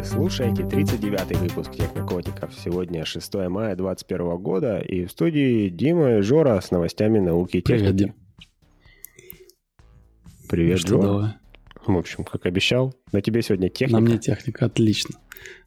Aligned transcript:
Вы 0.00 0.06
слушаете 0.06 0.62
39-й 0.62 1.36
выпуск 1.36 1.72
Технокотиков. 1.72 2.54
Сегодня 2.54 3.04
6 3.04 3.34
мая 3.50 3.76
2021 3.76 4.38
года, 4.38 4.78
и 4.78 5.04
в 5.04 5.10
студии 5.10 5.68
Дима 5.68 6.16
и 6.16 6.20
Жора 6.22 6.58
с 6.58 6.70
новостями 6.70 7.18
науки 7.18 7.58
и 7.58 7.60
техники. 7.60 7.92
Привет, 7.92 7.96
Дим. 7.96 8.14
Привет, 10.48 10.78
Что 10.78 10.88
Жора. 10.88 11.02
давай? 11.02 11.30
В 11.84 11.98
общем, 11.98 12.24
как 12.24 12.46
обещал, 12.46 12.94
на 13.12 13.20
тебе 13.20 13.42
сегодня 13.42 13.68
техника. 13.68 14.00
На 14.00 14.06
мне 14.08 14.16
техника, 14.16 14.64
отлично. 14.64 15.16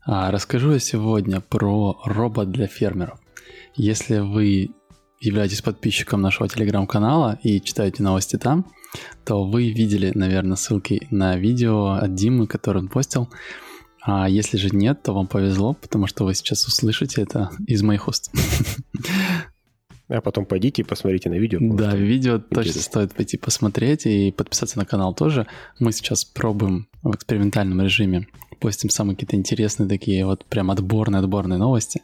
А, 0.04 0.31
расскажу 0.31 0.71
я 0.71 0.79
сегодня 0.79 1.39
про 1.39 2.02
робот 2.04 2.50
для 2.50 2.65
фермеров. 2.65 3.20
Если 3.75 4.18
вы 4.18 4.71
являетесь 5.20 5.61
подписчиком 5.61 6.23
нашего 6.23 6.50
телеграм-канала 6.50 7.38
и 7.43 7.61
читаете 7.61 8.02
новости 8.02 8.38
там, 8.38 8.65
то 9.25 9.45
вы 9.45 9.71
видели, 9.71 10.11
наверное, 10.15 10.55
ссылки 10.55 11.07
на 11.11 11.38
видео 11.38 11.91
от 11.91 12.15
Димы, 12.15 12.47
который 12.47 12.79
он 12.79 12.88
постил. 12.88 13.29
А 14.05 14.27
если 14.27 14.57
же 14.57 14.70
нет, 14.70 15.02
то 15.02 15.13
вам 15.13 15.27
повезло, 15.27 15.73
потому 15.73 16.07
что 16.07 16.25
вы 16.25 16.34
сейчас 16.35 16.67
услышите 16.67 17.21
это 17.21 17.52
из 17.67 17.81
моих 17.84 18.07
уст. 18.07 18.31
А 20.09 20.20
потом 20.20 20.45
пойдите 20.45 20.81
и 20.81 20.85
посмотрите 20.85 21.29
на 21.29 21.35
видео. 21.35 21.59
Да, 21.62 21.95
видео 21.95 22.35
интересно. 22.35 22.55
точно 22.63 22.81
стоит 22.81 23.13
пойти 23.13 23.38
посмотреть 23.38 24.05
и 24.05 24.31
подписаться 24.31 24.77
на 24.77 24.85
канал 24.85 25.13
тоже. 25.13 25.48
Мы 25.79 25.93
сейчас 25.93 26.26
пробуем 26.26 26.88
в 27.02 27.16
экспериментальном 27.16 27.81
режиме, 27.81 28.27
постим 28.59 28.89
самые 28.89 29.16
какие-то 29.16 29.38
интересные 29.38 29.88
такие 29.88 30.26
вот 30.26 30.43
прям 30.45 30.71
отборные-отборные 30.71 31.57
новости. 31.57 32.01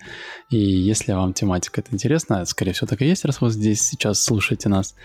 И 0.50 0.58
если 0.58 1.12
вам 1.12 1.34
тематика 1.34 1.82
это 1.82 1.94
интересна, 1.94 2.46
скорее 2.46 2.72
всего 2.72 2.88
так 2.88 3.02
и 3.02 3.06
есть, 3.06 3.26
раз 3.26 3.42
вы 3.42 3.50
здесь 3.50 3.82
сейчас 3.82 4.24
слушаете 4.24 4.70
нас, 4.70 4.96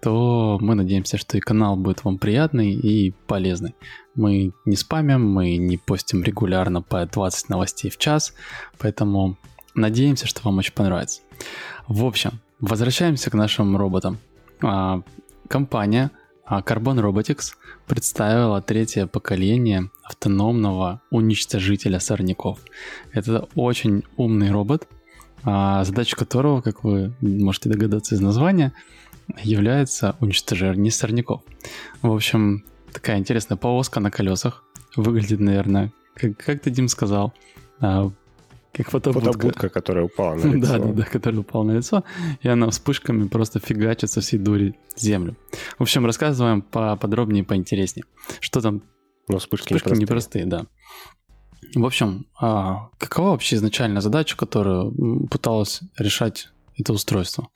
то 0.00 0.58
мы 0.60 0.74
надеемся, 0.74 1.18
что 1.18 1.36
и 1.36 1.40
канал 1.40 1.76
будет 1.76 2.04
вам 2.04 2.18
приятный 2.18 2.72
и 2.72 3.12
полезный. 3.26 3.74
Мы 4.14 4.52
не 4.64 4.76
спамим, 4.76 5.28
мы 5.28 5.56
не 5.56 5.76
постим 5.76 6.22
регулярно 6.22 6.82
по 6.82 7.04
20 7.04 7.48
новостей 7.48 7.90
в 7.90 7.98
час, 7.98 8.34
поэтому 8.78 9.36
надеемся, 9.74 10.26
что 10.26 10.42
вам 10.44 10.58
очень 10.58 10.72
понравится. 10.72 11.22
В 11.86 12.04
общем, 12.04 12.40
возвращаемся 12.60 13.30
к 13.30 13.34
нашим 13.34 13.76
роботам. 13.76 14.18
А, 14.62 15.02
компания 15.48 16.10
а, 16.44 16.60
Carbon 16.60 17.00
Robotics 17.00 17.54
представила 17.86 18.62
третье 18.62 19.06
поколение 19.06 19.90
автономного 20.02 21.00
уничтожителя 21.10 22.00
сорняков. 22.00 22.60
Это 23.12 23.48
очень 23.54 24.04
умный 24.16 24.50
робот, 24.50 24.88
а, 25.44 25.84
задача 25.84 26.16
которого, 26.16 26.60
как 26.60 26.84
вы 26.84 27.14
можете 27.20 27.68
догадаться 27.68 28.14
из 28.14 28.20
названия, 28.20 28.72
является 29.42 30.16
уничтожение 30.20 30.92
сорняков. 30.92 31.42
В 32.02 32.12
общем, 32.12 32.64
такая 32.92 33.18
интересная 33.18 33.56
повозка 33.56 34.00
на 34.00 34.10
колесах. 34.10 34.64
Выглядит, 34.96 35.40
наверное, 35.40 35.92
как, 36.14 36.36
как 36.36 36.62
ты, 36.62 36.70
Дим, 36.70 36.88
сказал, 36.88 37.32
а, 37.80 38.10
как 38.72 38.90
фотобудка. 38.90 39.32
Фотобудка, 39.32 39.68
которая 39.68 40.04
упала 40.04 40.34
на 40.34 40.46
лицо. 40.54 40.72
Да, 40.72 40.78
да, 40.78 40.92
да, 40.92 41.02
который 41.04 41.40
упал 41.40 41.64
на 41.64 41.72
лицо, 41.72 42.04
и 42.40 42.48
она 42.48 42.70
вспышками 42.70 43.26
просто 43.28 43.60
фигачит 43.60 44.10
со 44.10 44.20
всей 44.20 44.38
дури 44.38 44.78
землю. 44.96 45.36
В 45.78 45.82
общем, 45.82 46.06
рассказываем 46.06 46.62
поподробнее, 46.62 47.44
поинтереснее. 47.44 48.04
Что 48.40 48.60
там? 48.60 48.82
Но 49.28 49.38
вспышки, 49.38 49.74
Вспышки 49.74 49.98
непростые, 49.98 50.46
да. 50.46 50.66
В 51.74 51.84
общем, 51.84 52.26
а, 52.40 52.88
какова 52.98 53.30
вообще 53.30 53.56
изначальная 53.56 54.00
задача, 54.00 54.36
которую 54.36 55.26
пыталась 55.28 55.80
решать 55.98 56.48
это 56.78 56.92
устройство? 56.92 57.48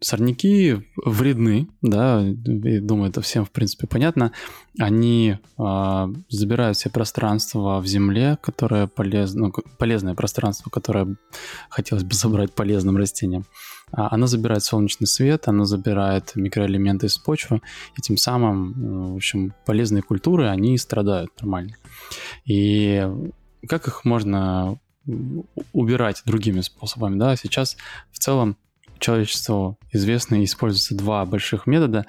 Сорняки 0.00 0.76
вредны, 0.96 1.68
да, 1.82 2.22
и 2.22 2.78
думаю, 2.78 3.10
это 3.10 3.20
всем, 3.20 3.44
в 3.44 3.50
принципе, 3.50 3.86
понятно. 3.86 4.32
Они 4.78 5.38
а, 5.58 6.10
забирают 6.28 6.76
все 6.76 6.90
пространство 6.90 7.80
в 7.80 7.86
земле, 7.86 8.38
которое 8.40 8.86
полезно, 8.86 9.48
ну, 9.48 9.52
полезное 9.78 10.14
пространство, 10.14 10.70
которое 10.70 11.16
хотелось 11.68 12.04
бы 12.04 12.14
забрать 12.14 12.54
полезным 12.54 12.96
растениям. 12.96 13.44
А, 13.92 14.08
Оно 14.12 14.26
забирает 14.26 14.64
солнечный 14.64 15.06
свет, 15.06 15.46
оно 15.48 15.64
забирает 15.64 16.32
микроэлементы 16.34 17.06
из 17.06 17.18
почвы, 17.18 17.60
и 17.96 18.00
тем 18.00 18.16
самым, 18.16 18.72
э, 18.72 19.12
в 19.12 19.16
общем, 19.16 19.54
полезные 19.66 20.02
культуры, 20.02 20.48
они 20.48 20.76
страдают 20.78 21.30
нормально. 21.40 21.76
И 22.44 23.06
как 23.68 23.86
их 23.88 24.04
можно 24.04 24.78
убирать 25.72 26.22
другими 26.24 26.60
способами, 26.60 27.18
да? 27.18 27.36
Сейчас 27.36 27.76
в 28.10 28.18
целом 28.18 28.56
человечеству 28.98 29.78
известно 29.92 30.36
и 30.36 30.44
используются 30.44 30.96
два 30.96 31.24
больших 31.26 31.66
метода, 31.66 32.06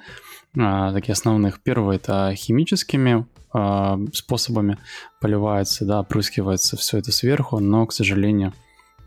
а, 0.58 0.92
такие 0.92 1.12
основных. 1.12 1.60
Первый 1.60 1.96
это 1.96 2.32
химическими 2.34 3.26
а, 3.52 3.98
способами 4.12 4.78
поливается, 5.20 5.84
да, 5.84 6.00
опрыскивается 6.00 6.76
все 6.76 6.98
это 6.98 7.12
сверху, 7.12 7.58
но, 7.58 7.86
к 7.86 7.92
сожалению, 7.92 8.52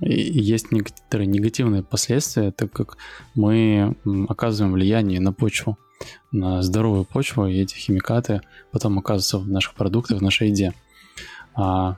есть 0.01 0.71
некоторые 0.71 1.27
негативные 1.27 1.83
последствия, 1.83 2.51
так 2.51 2.71
как 2.71 2.97
мы 3.35 3.95
оказываем 4.29 4.73
влияние 4.73 5.19
на 5.19 5.33
почву, 5.33 5.77
на 6.31 6.61
здоровую 6.61 7.03
почву, 7.03 7.47
и 7.47 7.59
эти 7.59 7.75
химикаты 7.75 8.41
потом 8.71 8.97
оказываются 8.99 9.39
в 9.39 9.49
наших 9.49 9.73
продуктах, 9.73 10.19
в 10.19 10.23
нашей 10.23 10.49
еде. 10.49 10.73
А, 11.53 11.97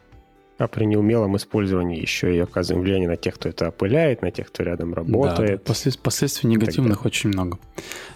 А 0.61 0.67
при 0.67 0.85
неумелом 0.85 1.37
использовании 1.37 1.99
еще 1.99 2.35
и 2.35 2.39
оказываем 2.39 2.83
влияние 2.83 3.09
на 3.09 3.17
тех, 3.17 3.33
кто 3.33 3.49
это 3.49 3.69
опыляет, 3.69 4.21
на 4.21 4.29
тех, 4.29 4.47
кто 4.47 4.61
рядом 4.61 4.93
работает. 4.93 5.63
да, 5.65 5.73
послед- 5.73 5.97
последствий 5.97 6.47
негативных 6.51 7.03
очень 7.03 7.29
много. 7.29 7.57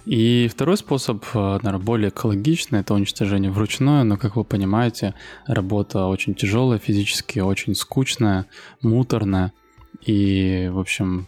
И 0.06 0.47
второй 0.53 0.78
способ, 0.78 1.25
э, 1.34 1.38
наверное, 1.63 1.79
более 1.79 2.09
экологичный, 2.09 2.81
это 2.81 2.94
уничтожение 2.94 3.50
вручную, 3.50 4.05
но, 4.05 4.17
как 4.17 4.35
вы 4.35 4.44
понимаете, 4.44 5.16
работа 5.47 6.05
очень 6.05 6.35
тяжелая 6.35 6.78
физически, 6.78 7.39
очень 7.39 7.73
скучная, 7.73 8.45
муторная 8.84 9.51
и, 10.05 10.69
в 10.72 10.78
общем, 10.78 11.25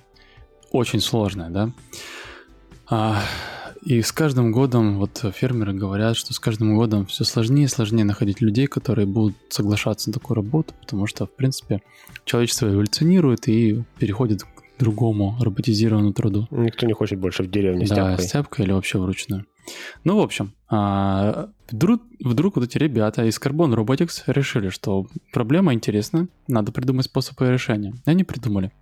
очень 0.72 1.00
сложная, 1.00 1.50
да. 1.50 1.72
И 3.88 4.02
с 4.02 4.12
каждым 4.12 4.52
годом, 4.52 4.98
вот 4.98 5.24
фермеры 5.34 5.72
говорят, 5.72 6.18
что 6.18 6.34
с 6.34 6.40
каждым 6.40 6.76
годом 6.76 7.06
все 7.06 7.24
сложнее 7.24 7.64
и 7.64 7.68
сложнее 7.70 8.04
находить 8.04 8.42
людей, 8.42 8.68
которые 8.68 9.06
будут 9.06 9.38
соглашаться 9.48 10.10
на 10.10 10.14
такую 10.14 10.36
работу, 10.36 10.74
потому 10.82 11.08
что, 11.08 11.26
в 11.26 11.32
принципе, 11.34 11.82
человечество 12.26 12.68
эволюционирует 12.68 13.48
и 13.48 13.82
переходит 13.98 14.44
к 14.44 14.50
другому 14.78 15.38
роботизированному 15.40 16.12
труду. 16.12 16.50
Никто 16.52 16.86
не 16.86 16.92
хочет 16.92 17.18
больше 17.20 17.44
в 17.44 17.50
деревне 17.50 17.86
с 17.86 17.90
Да, 17.90 17.96
тяпкой. 17.96 18.26
с 18.28 18.32
тяпкой 18.34 18.66
или 18.66 18.74
вообще 18.74 19.00
вручную. 19.00 19.46
Ну, 20.04 20.18
в 20.18 20.20
общем, 20.20 20.52
а, 20.68 21.48
вдруг, 21.72 22.02
вдруг 22.20 22.58
вот 22.58 22.66
эти 22.66 22.78
ребята 22.78 23.24
из 23.24 23.40
Carbon 23.40 23.74
Robotics 23.74 24.24
решили, 24.28 24.68
что 24.68 25.08
проблема 25.32 25.74
интересна, 25.74 26.28
надо 26.50 26.74
придумать 26.74 27.06
способ 27.06 27.40
ее 27.40 27.54
решения. 27.54 27.94
И 28.06 28.10
Они 28.10 28.26
придумали. 28.26 28.74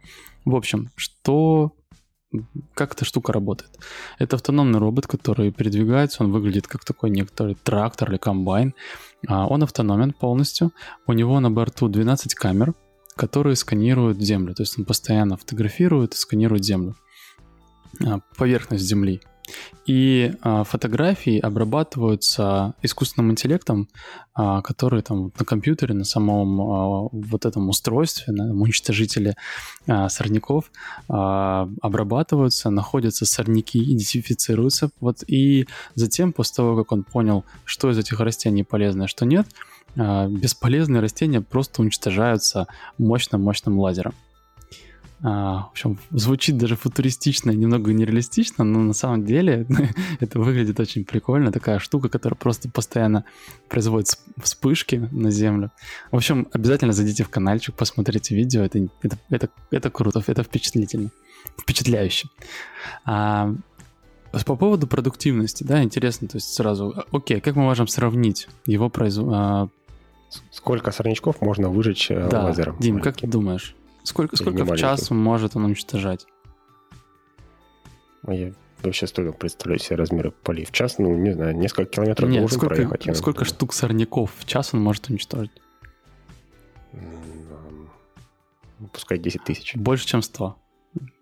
В 0.46 0.56
общем, 0.56 0.90
что... 0.96 1.76
Как 2.74 2.94
эта 2.94 3.06
штука 3.06 3.34
работает? 3.34 3.78
Это 4.20 4.36
автономный 4.36 4.80
робот, 4.80 5.08
который 5.08 5.52
передвигается, 5.52 6.24
он 6.24 6.32
выглядит 6.32 6.68
как 6.68 6.84
такой 6.86 7.10
некоторый 7.10 7.56
трактор 7.56 8.12
или 8.12 8.18
комбайн. 8.18 8.74
А, 9.28 9.48
Он 9.48 9.64
автономен 9.64 10.14
полностью. 10.14 10.72
У 11.08 11.14
него 11.14 11.40
на 11.40 11.52
борту 11.52 11.88
12 11.88 12.34
камер, 12.36 12.74
которые 13.16 13.56
сканируют 13.56 14.20
землю. 14.20 14.54
То 14.54 14.64
есть 14.64 14.78
он 14.78 14.86
постоянно 14.86 15.38
фотографирует 15.38 16.14
и 16.14 16.18
сканирует 16.18 16.64
землю 16.64 16.96
а, 18.06 18.20
поверхность 18.38 18.84
Земли. 18.84 19.22
И 19.86 20.34
а, 20.42 20.64
фотографии 20.64 21.40
обрабатываются 21.40 22.74
искусственным 22.82 23.32
интеллектом, 23.32 23.88
а, 24.34 24.62
который 24.62 25.02
там 25.02 25.32
на 25.38 25.46
компьютере, 25.46 25.94
на 25.94 26.04
самом 26.04 26.62
а, 26.62 27.10
вот 27.12 27.46
этом 27.46 27.70
устройстве, 27.70 28.34
на 28.34 28.52
уничтожителе 28.52 29.36
а, 29.88 30.10
сорняков 30.10 30.72
а, 31.08 31.70
обрабатываются, 31.82 32.70
находятся 32.70 33.26
сорняки, 33.26 33.84
идентифицируются. 33.84 34.90
Вот, 35.00 35.24
и 35.28 35.68
затем, 35.94 36.34
после 36.34 36.56
того, 36.56 36.76
как 36.78 36.92
он 36.92 37.04
понял, 37.04 37.46
что 37.64 37.92
из 37.92 37.98
этих 37.98 38.20
растений 38.20 38.64
полезно, 38.64 39.06
а 39.06 39.08
что 39.08 39.26
нет, 39.26 39.48
а, 39.98 40.28
бесполезные 40.28 41.02
растения 41.02 41.42
просто 41.42 41.82
уничтожаются 41.82 42.68
мощным-мощным 42.98 43.80
лазером. 43.80 44.14
А, 45.24 45.68
в 45.68 45.72
общем, 45.72 45.98
звучит 46.12 46.58
даже 46.58 46.76
футуристично 46.76 47.52
и 47.52 47.56
немного 47.56 47.94
нереалистично, 47.94 48.64
но 48.64 48.80
на 48.80 48.94
самом 48.94 49.26
деле 49.26 49.66
это 50.20 50.40
выглядит 50.40 50.80
очень 50.80 51.06
прикольно. 51.06 51.52
Такая 51.52 51.80
штука, 51.80 52.10
которая 52.10 52.38
просто 52.38 52.70
постоянно 52.70 53.24
производит 53.70 54.10
сп- 54.10 54.44
вспышки 54.44 55.08
на 55.12 55.32
Землю. 55.32 55.72
В 56.12 56.18
общем, 56.18 56.48
обязательно 56.52 56.94
зайдите 56.94 57.24
в 57.24 57.30
каналчик, 57.30 57.76
посмотрите 57.76 58.36
видео. 58.36 58.64
Это, 58.64 58.88
это, 59.02 59.18
это, 59.30 59.50
это 59.72 59.90
круто, 59.90 60.22
это 60.26 60.44
впечатлительно. 60.44 61.10
Впечатляюще. 61.58 62.28
А, 63.06 63.56
по 64.46 64.56
поводу 64.58 64.86
продуктивности, 64.86 65.64
да, 65.64 65.82
интересно, 65.82 66.28
то 66.28 66.38
есть 66.38 66.54
сразу, 66.54 66.94
окей, 67.12 67.40
как 67.40 67.56
мы 67.56 67.64
можем 67.64 67.88
сравнить 67.88 68.48
его 68.66 68.90
производство? 68.90 69.70
Сколько 70.52 70.92
сорнячков 70.92 71.40
можно 71.40 71.70
выжечь 71.70 72.12
э, 72.12 72.28
да, 72.30 72.44
лазером? 72.44 72.76
Дим, 72.80 73.00
как 73.00 73.16
ты 73.18 73.28
думаешь? 73.28 73.76
Сколько, 74.06 74.36
сколько 74.38 74.64
в 74.66 74.78
час 74.78 75.10
может 75.10 75.56
он 75.56 75.66
уничтожать? 75.66 76.26
А 78.24 78.34
Я 78.34 78.54
вообще 78.84 79.08
столько 79.08 79.34
представляю 79.34 79.80
себе 79.80 79.96
размеры 79.98 80.32
полей 80.32 80.66
в 80.66 80.72
час. 80.72 81.00
Ну, 81.00 81.16
не 81.18 81.34
знаю, 81.34 81.56
несколько 81.56 81.86
километров 81.92 82.30
Нет, 82.30 82.42
должен 82.42 82.58
сколько, 82.58 82.76
проехать. 82.76 83.18
сколько 83.18 83.40
думаю. 83.40 83.46
штук 83.54 83.74
сорняков 83.74 84.32
в 84.38 84.46
час 84.46 84.74
он 84.74 84.82
может 84.82 85.10
уничтожить? 85.10 85.52
пускай 88.94 89.18
10 89.18 89.44
тысяч. 89.44 89.76
Больше, 89.76 90.06
чем 90.06 90.22
100. 90.22 90.56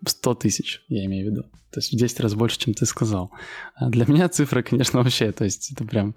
100 0.06 0.34
тысяч, 0.34 0.82
я 0.88 1.04
имею 1.06 1.26
в 1.26 1.30
виду. 1.32 1.42
То 1.70 1.78
есть 1.80 1.92
в 1.92 1.96
10 1.96 2.20
раз 2.20 2.34
больше, 2.34 2.58
чем 2.58 2.74
ты 2.74 2.86
сказал. 2.86 3.32
А 3.74 3.88
для 3.88 4.06
меня 4.06 4.28
цифра, 4.28 4.62
конечно, 4.62 4.98
вообще, 5.02 5.32
то 5.32 5.44
есть 5.44 5.72
это 5.72 5.84
прям, 5.84 6.14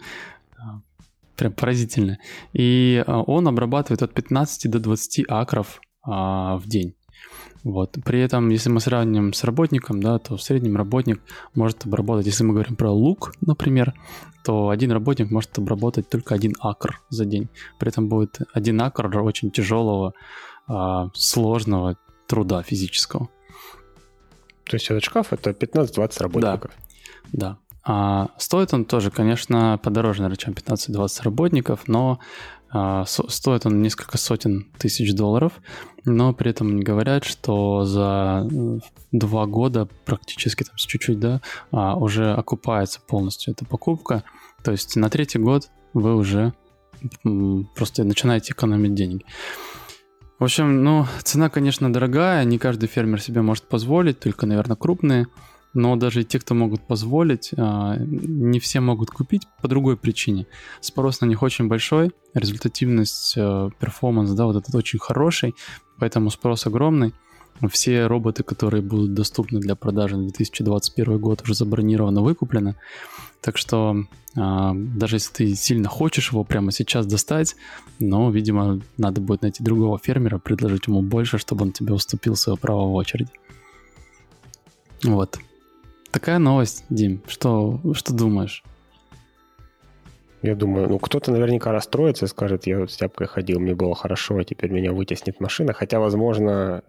а, 0.58 0.82
прям 1.36 1.54
поразительно. 1.54 2.20
И 2.54 3.04
а, 3.08 3.22
он 3.22 3.48
обрабатывает 3.48 4.04
от 4.04 4.14
15 4.14 4.70
до 4.70 4.80
20 4.80 5.26
акров 5.28 5.82
а, 6.08 6.58
в 6.58 6.68
день. 6.68 6.96
Вот. 7.64 7.98
При 8.06 8.22
этом, 8.22 8.50
если 8.50 8.70
мы 8.70 8.80
сравним 8.80 9.34
с 9.34 9.44
работником, 9.44 10.02
да, 10.02 10.20
то 10.20 10.38
в 10.38 10.42
среднем 10.42 10.78
работник 10.78 11.22
может 11.54 11.86
обработать, 11.86 12.26
если 12.26 12.44
мы 12.44 12.54
говорим 12.54 12.76
про 12.76 12.92
лук, 12.92 13.34
например, 13.42 13.94
то 14.46 14.70
один 14.70 14.92
работник 14.92 15.30
может 15.30 15.58
обработать 15.58 16.10
только 16.10 16.34
один 16.34 16.56
акр 16.62 17.02
за 17.10 17.26
день. 17.26 17.50
При 17.78 17.90
этом 17.90 18.08
будет 18.08 18.40
один 18.54 18.82
акр 18.82 19.16
очень 19.18 19.52
тяжелого, 19.52 20.14
сложного 21.14 21.98
труда 22.28 22.64
физического. 22.64 23.30
То 24.64 24.76
есть 24.76 24.86
этот 24.86 25.04
шкаф 25.04 25.34
это 25.34 25.50
15-20 25.50 26.24
работников. 26.24 26.72
Да. 27.34 27.58
да. 27.58 27.58
А 27.90 28.30
стоит 28.38 28.74
он 28.74 28.84
тоже, 28.84 29.12
конечно, 29.12 29.80
подороже, 29.82 30.22
наверное, 30.22 30.38
чем 30.38 30.54
15-20 30.54 31.24
работников, 31.24 31.88
но 31.88 32.20
а, 32.20 32.20
стоит 33.06 33.66
он 33.66 33.82
несколько 33.82 34.18
сотен 34.18 34.68
тысяч 34.78 35.14
долларов, 35.14 35.54
но 36.06 36.34
при 36.34 36.52
этом 36.52 36.80
говорят, 36.80 37.24
что 37.24 37.84
за 37.84 38.48
два 39.12 39.46
года 39.46 39.88
практически 40.06 40.64
там 40.64 40.76
чуть-чуть, 40.76 41.20
да, 41.20 41.42
а, 41.72 41.96
уже 41.96 42.34
окупается 42.34 43.02
полностью 43.02 43.54
эта 43.54 43.66
покупка. 43.66 44.24
То 44.64 44.72
есть 44.72 44.96
на 44.96 45.10
третий 45.10 45.40
год 45.40 45.70
вы 45.94 46.16
уже 46.16 46.54
просто 47.76 48.04
начинаете 48.04 48.54
экономить 48.54 48.96
деньги. 48.96 49.26
В 50.40 50.44
общем, 50.44 50.84
ну, 50.84 51.08
цена, 51.24 51.50
конечно, 51.50 51.92
дорогая, 51.92 52.44
не 52.44 52.60
каждый 52.60 52.88
фермер 52.88 53.20
себе 53.22 53.42
может 53.42 53.68
позволить, 53.68 54.20
только, 54.20 54.46
наверное, 54.46 54.78
крупные. 54.78 55.28
Но 55.74 55.96
даже 55.96 56.24
те, 56.24 56.40
кто 56.40 56.56
могут 56.56 56.82
позволить, 56.82 57.52
а, 57.58 57.98
не 58.00 58.60
все 58.60 58.80
могут 58.80 59.12
купить 59.12 59.44
по 59.62 59.68
другой 59.68 59.98
причине. 59.98 60.48
Спрос 60.82 61.22
на 61.22 61.26
них 61.26 61.44
очень 61.44 61.68
большой, 61.68 62.12
результативность, 62.34 63.34
э, 63.38 63.70
перформанс, 63.80 64.32
да, 64.32 64.46
вот 64.46 64.56
этот 64.56 64.74
очень 64.76 65.00
хороший, 65.00 65.56
поэтому 66.00 66.30
спрос 66.32 66.66
огромный. 66.66 67.14
Все 67.72 68.06
роботы, 68.06 68.44
которые 68.44 68.84
будут 68.84 69.14
доступны 69.14 69.60
для 69.60 69.76
продажи 69.76 70.16
на 70.16 70.24
2021 70.24 71.18
год, 71.18 71.42
уже 71.42 71.56
забронированы, 71.56 72.22
выкуплены. 72.22 72.76
Так 73.42 73.58
что 73.58 74.06
а, 74.36 74.74
даже 74.76 75.16
если 75.16 75.34
ты 75.34 75.56
сильно 75.56 75.90
хочешь 75.90 76.32
его 76.32 76.44
прямо 76.44 76.72
сейчас 76.72 77.08
достать, 77.08 77.56
но, 78.00 78.30
видимо, 78.30 78.82
надо 78.98 79.22
будет 79.22 79.42
найти 79.42 79.64
другого 79.64 79.98
фермера, 79.98 80.38
предложить 80.38 80.88
ему 80.88 81.02
больше, 81.02 81.40
чтобы 81.40 81.64
он 81.64 81.72
тебе 81.72 81.94
уступил 81.94 82.36
свое 82.36 82.58
право 82.58 82.86
в 82.86 82.94
очереди. 82.94 83.32
Вот. 85.04 85.40
Такая 86.12 86.40
новость, 86.40 86.86
Дим. 86.90 87.22
Что, 87.28 87.80
что 87.94 88.14
думаешь? 88.14 88.64
Я 90.42 90.56
думаю, 90.56 90.88
ну 90.88 91.00
кто-то 91.00 91.32
наверняка 91.32 91.72
расстроится 91.72 92.26
и 92.26 92.28
скажет, 92.28 92.68
я 92.68 92.80
вот 92.80 92.92
с 92.92 92.98
тяпкой 92.98 93.28
ходил, 93.28 93.60
мне 93.60 93.76
было 93.76 93.96
хорошо, 93.96 94.38
а 94.38 94.44
теперь 94.44 94.72
меня 94.72 94.94
вытеснит 94.94 95.40
машина. 95.40 95.74
Хотя, 95.74 96.00
возможно, 96.00 96.84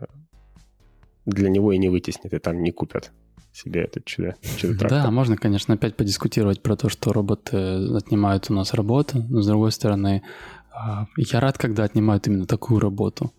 для 1.26 1.48
него 1.48 1.72
и 1.72 1.78
не 1.78 1.88
вытеснит, 1.88 2.32
и 2.34 2.38
там 2.38 2.62
не 2.62 2.70
купят 2.70 3.10
себе 3.52 3.82
этот 3.82 4.04
чудо, 4.04 4.36
чудо 4.56 4.88
Да, 4.88 5.10
можно, 5.10 5.36
конечно, 5.36 5.74
опять 5.74 5.96
подискутировать 5.96 6.62
про 6.62 6.76
то, 6.76 6.88
что 6.88 7.12
роботы 7.12 7.56
отнимают 7.96 8.50
у 8.50 8.54
нас 8.54 8.74
работу, 8.74 9.24
но 9.28 9.42
с 9.42 9.46
другой 9.46 9.72
стороны, 9.72 10.22
а, 10.70 11.06
я 11.16 11.40
рад, 11.40 11.58
когда 11.58 11.84
отнимают 11.84 12.26
именно 12.26 12.46
такую 12.46 12.80
работу. 12.80 13.32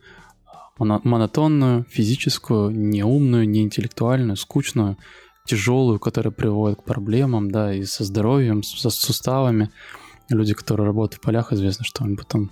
Монотонную, 0.78 1.86
физическую, 1.90 2.72
неумную, 2.72 3.48
неинтеллектуальную, 3.50 4.38
скучную, 4.38 4.98
тяжелую, 5.50 6.00
которая 6.00 6.32
приводит 6.32 6.80
к 6.80 6.84
проблемам, 6.84 7.50
да, 7.50 7.74
и 7.74 7.84
со 7.84 8.04
здоровьем, 8.04 8.62
со 8.62 8.92
суставами. 8.92 9.72
Люди, 10.30 10.54
которые 10.54 10.86
работают 10.86 11.20
в 11.20 11.26
полях, 11.26 11.52
известно, 11.52 11.84
что 11.84 12.06
им 12.06 12.18
потом 12.18 12.52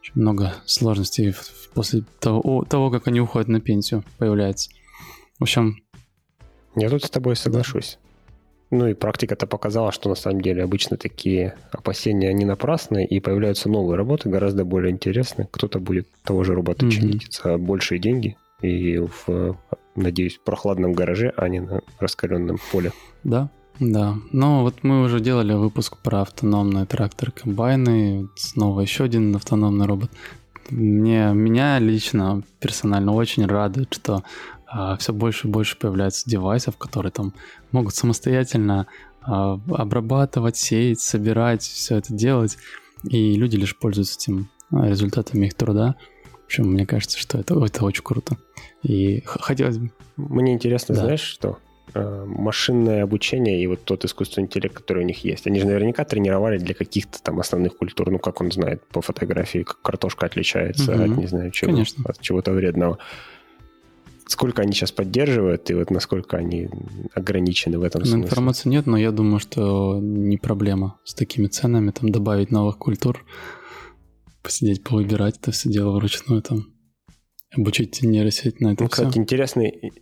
очень 0.00 0.12
много 0.14 0.54
сложностей 0.64 1.34
после 1.74 2.04
того, 2.20 2.64
того, 2.64 2.90
как 2.90 3.08
они 3.08 3.20
уходят 3.20 3.48
на 3.48 3.60
пенсию, 3.60 4.04
появляется. 4.18 4.70
В 5.40 5.42
общем, 5.42 5.78
я 6.76 6.88
тут 6.88 7.04
с 7.04 7.10
тобой 7.10 7.34
соглашусь. 7.34 7.98
Ну 8.70 8.86
и 8.86 8.94
практика-то 8.94 9.48
показала, 9.48 9.90
что 9.90 10.08
на 10.08 10.14
самом 10.14 10.40
деле 10.40 10.62
обычно 10.62 10.96
такие 10.96 11.56
опасения 11.72 12.32
не 12.32 12.44
напрасны, 12.44 13.04
и 13.04 13.18
появляются 13.18 13.68
новые 13.68 13.96
работы, 13.96 14.28
гораздо 14.28 14.64
более 14.64 14.92
интересные. 14.92 15.48
Кто-то 15.50 15.80
будет 15.80 16.06
того 16.22 16.44
же 16.44 16.54
робота 16.54 16.86
mm-hmm. 16.86 16.90
чинить 16.90 17.32
за 17.32 17.58
большие 17.58 17.98
деньги 17.98 18.36
и 18.62 18.98
в, 18.98 19.56
надеюсь, 19.98 20.36
в 20.36 20.40
прохладном 20.40 20.92
гараже, 20.92 21.32
а 21.36 21.48
не 21.48 21.60
на 21.60 21.80
раскаленном 21.98 22.58
поле. 22.72 22.92
Да, 23.24 23.50
да. 23.80 24.16
Но 24.32 24.62
вот 24.62 24.82
мы 24.82 25.02
уже 25.02 25.20
делали 25.20 25.52
выпуск 25.52 25.96
про 25.98 26.22
автономные 26.22 26.86
тракторы 26.86 27.32
комбайны. 27.32 28.28
Снова 28.36 28.80
еще 28.80 29.04
один 29.04 29.34
автономный 29.36 29.86
робот. 29.86 30.10
Мне, 30.70 31.30
меня 31.32 31.78
лично 31.78 32.42
персонально 32.60 33.12
очень 33.12 33.46
радует, 33.46 33.94
что 33.94 34.22
а, 34.66 34.96
все 34.96 35.12
больше 35.12 35.48
и 35.48 35.50
больше 35.50 35.78
появляется 35.78 36.28
девайсов, 36.28 36.76
которые 36.76 37.12
там 37.12 37.32
могут 37.72 37.94
самостоятельно 37.94 38.86
а, 39.22 39.58
обрабатывать, 39.70 40.56
сеять, 40.56 41.00
собирать, 41.00 41.62
все 41.62 41.96
это 41.96 42.12
делать. 42.12 42.58
И 43.04 43.34
люди 43.36 43.56
лишь 43.56 43.78
пользуются 43.78 44.18
этим 44.18 44.50
результатами 44.70 45.46
их 45.46 45.54
труда. 45.54 45.94
В 46.48 46.50
общем, 46.50 46.72
мне 46.72 46.86
кажется, 46.86 47.18
что 47.18 47.36
это, 47.36 47.62
это 47.62 47.84
очень 47.84 48.02
круто. 48.02 48.38
И 48.82 49.22
хотелось 49.26 49.76
бы... 49.76 49.90
Мне 50.16 50.54
интересно, 50.54 50.94
да. 50.94 51.02
знаешь, 51.02 51.20
что? 51.20 51.58
машинное 51.94 53.02
обучение 53.02 53.62
и 53.62 53.66
вот 53.66 53.82
тот 53.84 54.04
искусственный 54.04 54.46
интеллект, 54.46 54.74
который 54.74 55.02
у 55.02 55.06
них 55.06 55.24
есть. 55.24 55.46
Они 55.46 55.58
же 55.58 55.66
наверняка 55.66 56.04
тренировали 56.04 56.58
для 56.58 56.74
каких-то 56.74 57.20
там 57.22 57.40
основных 57.40 57.76
культур. 57.76 58.10
Ну, 58.10 58.18
как 58.18 58.40
он 58.40 58.50
знает 58.50 58.82
по 58.88 59.00
фотографии, 59.00 59.62
как 59.62 59.80
картошка 59.82 60.26
отличается 60.26 60.94
угу. 60.94 61.02
от, 61.02 61.18
не 61.18 61.26
знаю, 61.26 61.50
чего, 61.50 61.72
Конечно. 61.72 62.04
от 62.06 62.20
чего-то 62.20 62.52
вредного 62.52 62.98
сколько 64.26 64.60
они 64.60 64.72
сейчас 64.72 64.92
поддерживают 64.92 65.70
и 65.70 65.74
вот 65.74 65.90
насколько 65.90 66.36
они 66.36 66.68
ограничены 67.14 67.78
в 67.78 67.82
этом 67.82 68.02
ну, 68.02 68.06
смысле? 68.06 68.26
Информации 68.26 68.68
нет, 68.68 68.86
но 68.86 68.98
я 68.98 69.10
думаю, 69.10 69.40
что 69.40 69.98
не 70.02 70.36
проблема 70.36 70.98
с 71.04 71.14
такими 71.14 71.46
ценами 71.46 71.90
там 71.92 72.10
добавить 72.10 72.50
новых 72.50 72.76
культур, 72.76 73.24
посидеть, 74.48 74.82
повыбирать 74.82 75.36
это 75.36 75.52
все 75.52 75.68
дело 75.68 75.90
вручную 75.90 76.40
там, 76.40 76.72
обучить 77.54 78.02
нейросеть 78.02 78.62
на 78.62 78.72
это 78.72 78.84
ну, 78.84 78.88
все. 78.88 79.02
Кстати, 79.02 79.18
интересный, 79.18 79.92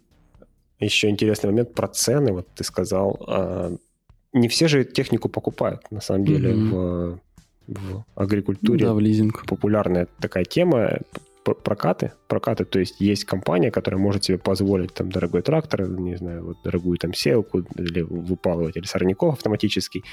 еще 0.79 1.09
интересный 1.09 1.51
момент 1.51 1.75
про 1.75 1.89
цены, 1.89 2.33
вот 2.33 2.47
ты 2.55 2.63
сказал. 2.63 3.21
А, 3.27 3.77
не 4.33 4.47
все 4.47 4.69
же 4.69 4.85
технику 4.85 5.29
покупают, 5.29 5.91
на 5.91 6.01
самом 6.01 6.27
деле, 6.27 6.53
mm-hmm. 6.53 6.71
в, 6.71 7.21
в 7.67 8.05
агрикультуре. 8.15 8.87
Да, 8.87 8.95
в 8.95 9.01
лизинг. 9.01 9.45
Популярная 9.47 10.07
такая 10.21 10.45
тема 10.45 11.01
прокаты, 11.55 12.13
прокаты, 12.29 12.65
то 12.65 12.79
есть 12.79 13.01
есть 13.01 13.25
компания, 13.25 13.71
которая 13.71 14.01
может 14.01 14.25
себе 14.25 14.39
позволить 14.39 14.95
там 14.95 15.11
дорогой 15.11 15.43
трактор, 15.43 15.89
не 15.89 16.17
знаю, 16.17 16.45
вот 16.45 16.59
дорогую 16.65 16.99
там 16.99 17.15
селку 17.15 17.61
или 17.77 18.01
выпалыватель 18.01 18.87
сорняков 18.87 19.35
автоматический, 19.35 20.05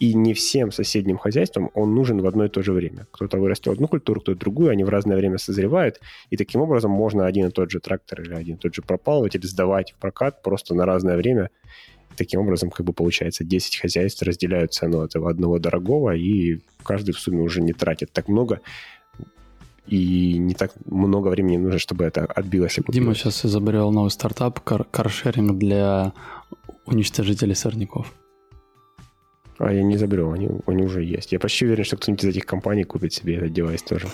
и 0.00 0.14
не 0.14 0.34
всем 0.34 0.72
соседним 0.72 1.18
хозяйствам 1.18 1.70
он 1.74 1.94
нужен 1.94 2.20
в 2.20 2.26
одно 2.26 2.44
и 2.46 2.48
то 2.48 2.62
же 2.62 2.72
время. 2.72 3.06
Кто-то 3.10 3.38
вырастил 3.38 3.72
одну 3.72 3.88
культуру, 3.88 4.20
кто-то 4.20 4.38
другую, 4.38 4.70
они 4.70 4.84
в 4.84 4.88
разное 4.88 5.16
время 5.16 5.38
созревают, 5.38 6.00
и 6.30 6.36
таким 6.36 6.60
образом 6.60 6.90
можно 6.90 7.26
один 7.26 7.46
и 7.46 7.50
тот 7.50 7.70
же 7.70 7.80
трактор 7.80 8.22
или 8.22 8.34
один 8.34 8.56
и 8.56 8.58
тот 8.58 8.74
же 8.74 8.82
пропалыватель 8.82 9.46
сдавать 9.46 9.92
в 9.92 9.96
прокат 9.96 10.42
просто 10.42 10.74
на 10.74 10.86
разное 10.86 11.16
время, 11.16 11.50
таким 12.16 12.40
образом, 12.40 12.70
как 12.70 12.84
бы 12.84 12.92
получается, 12.92 13.44
10 13.44 13.76
хозяйств 13.76 14.22
разделяют 14.22 14.74
цену 14.74 15.02
этого 15.02 15.30
одного 15.30 15.58
дорогого, 15.58 16.14
и 16.14 16.60
каждый 16.82 17.12
в 17.12 17.18
сумме 17.18 17.42
уже 17.42 17.60
не 17.60 17.72
тратит 17.72 18.12
так 18.12 18.28
много 18.28 18.60
и 19.88 20.38
не 20.38 20.54
так 20.54 20.72
много 20.86 21.28
времени 21.28 21.56
нужно, 21.56 21.78
чтобы 21.78 22.04
это 22.04 22.24
отбилось. 22.24 22.78
И 22.78 22.82
Дима 22.88 23.14
сейчас 23.14 23.44
изобрел 23.44 23.90
новый 23.90 24.10
стартап 24.10 24.60
кар- 24.60 24.84
каршеринг 24.84 25.58
для 25.58 26.12
уничтожителей 26.86 27.54
сорняков. 27.54 28.12
А 29.58 29.72
я 29.72 29.82
не 29.82 29.96
изобрел, 29.96 30.32
они, 30.32 30.48
они 30.66 30.84
уже 30.84 31.04
есть. 31.04 31.32
Я 31.32 31.40
почти 31.40 31.66
уверен, 31.66 31.84
что 31.84 31.96
кто-нибудь 31.96 32.24
из 32.24 32.28
этих 32.28 32.46
компаний 32.46 32.84
купит 32.84 33.12
себе 33.12 33.36
этот 33.36 33.52
девайс 33.52 33.82
тоже. 33.82 34.08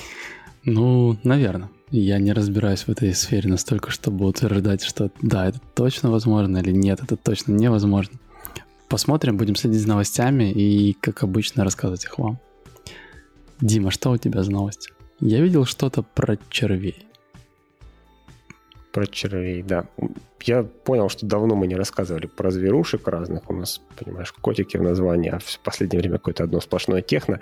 Ну, 0.65 1.19
наверное. 1.23 1.69
Я 1.91 2.19
не 2.19 2.33
разбираюсь 2.33 2.85
в 2.85 2.89
этой 2.89 3.15
сфере 3.15 3.51
настолько, 3.51 3.91
чтобы 3.91 4.27
утверждать, 4.27 4.83
что 4.83 5.11
да, 5.21 5.47
это 5.47 5.61
точно 5.75 6.11
возможно 6.11 6.57
или 6.59 6.73
нет, 6.73 7.01
это 7.03 7.17
точно 7.17 7.53
невозможно. 7.53 8.19
Посмотрим, 8.89 9.37
будем 9.37 9.55
следить 9.55 9.83
за 9.83 9.89
новостями 9.89 10.51
и, 10.51 10.95
как 10.95 11.23
обычно, 11.23 11.63
рассказывать 11.63 12.05
их 12.05 12.19
вам. 12.19 12.39
Дима, 13.61 13.91
что 13.91 14.11
у 14.11 14.17
тебя 14.17 14.43
за 14.43 14.51
новости? 14.51 14.91
Я 15.21 15.41
видел 15.41 15.65
что-то 15.65 16.03
про 16.03 16.39
червей. 16.51 17.07
Про 18.93 19.07
червей, 19.07 19.63
да. 19.63 19.87
Я 20.43 20.63
понял, 20.63 21.09
что 21.09 21.27
давно 21.27 21.55
мы 21.55 21.67
не 21.67 21.75
рассказывали 21.75 22.27
про 22.27 22.51
зверушек 22.51 23.09
разных. 23.09 23.49
У 23.51 23.55
нас, 23.55 23.81
понимаешь, 23.99 24.33
котики 24.33 24.77
в 24.77 24.83
названии, 24.83 25.31
а 25.31 25.39
в 25.39 25.59
последнее 25.61 26.01
время 26.01 26.19
какое-то 26.19 26.45
одно 26.45 26.61
сплошное 26.61 27.03
техно. 27.03 27.41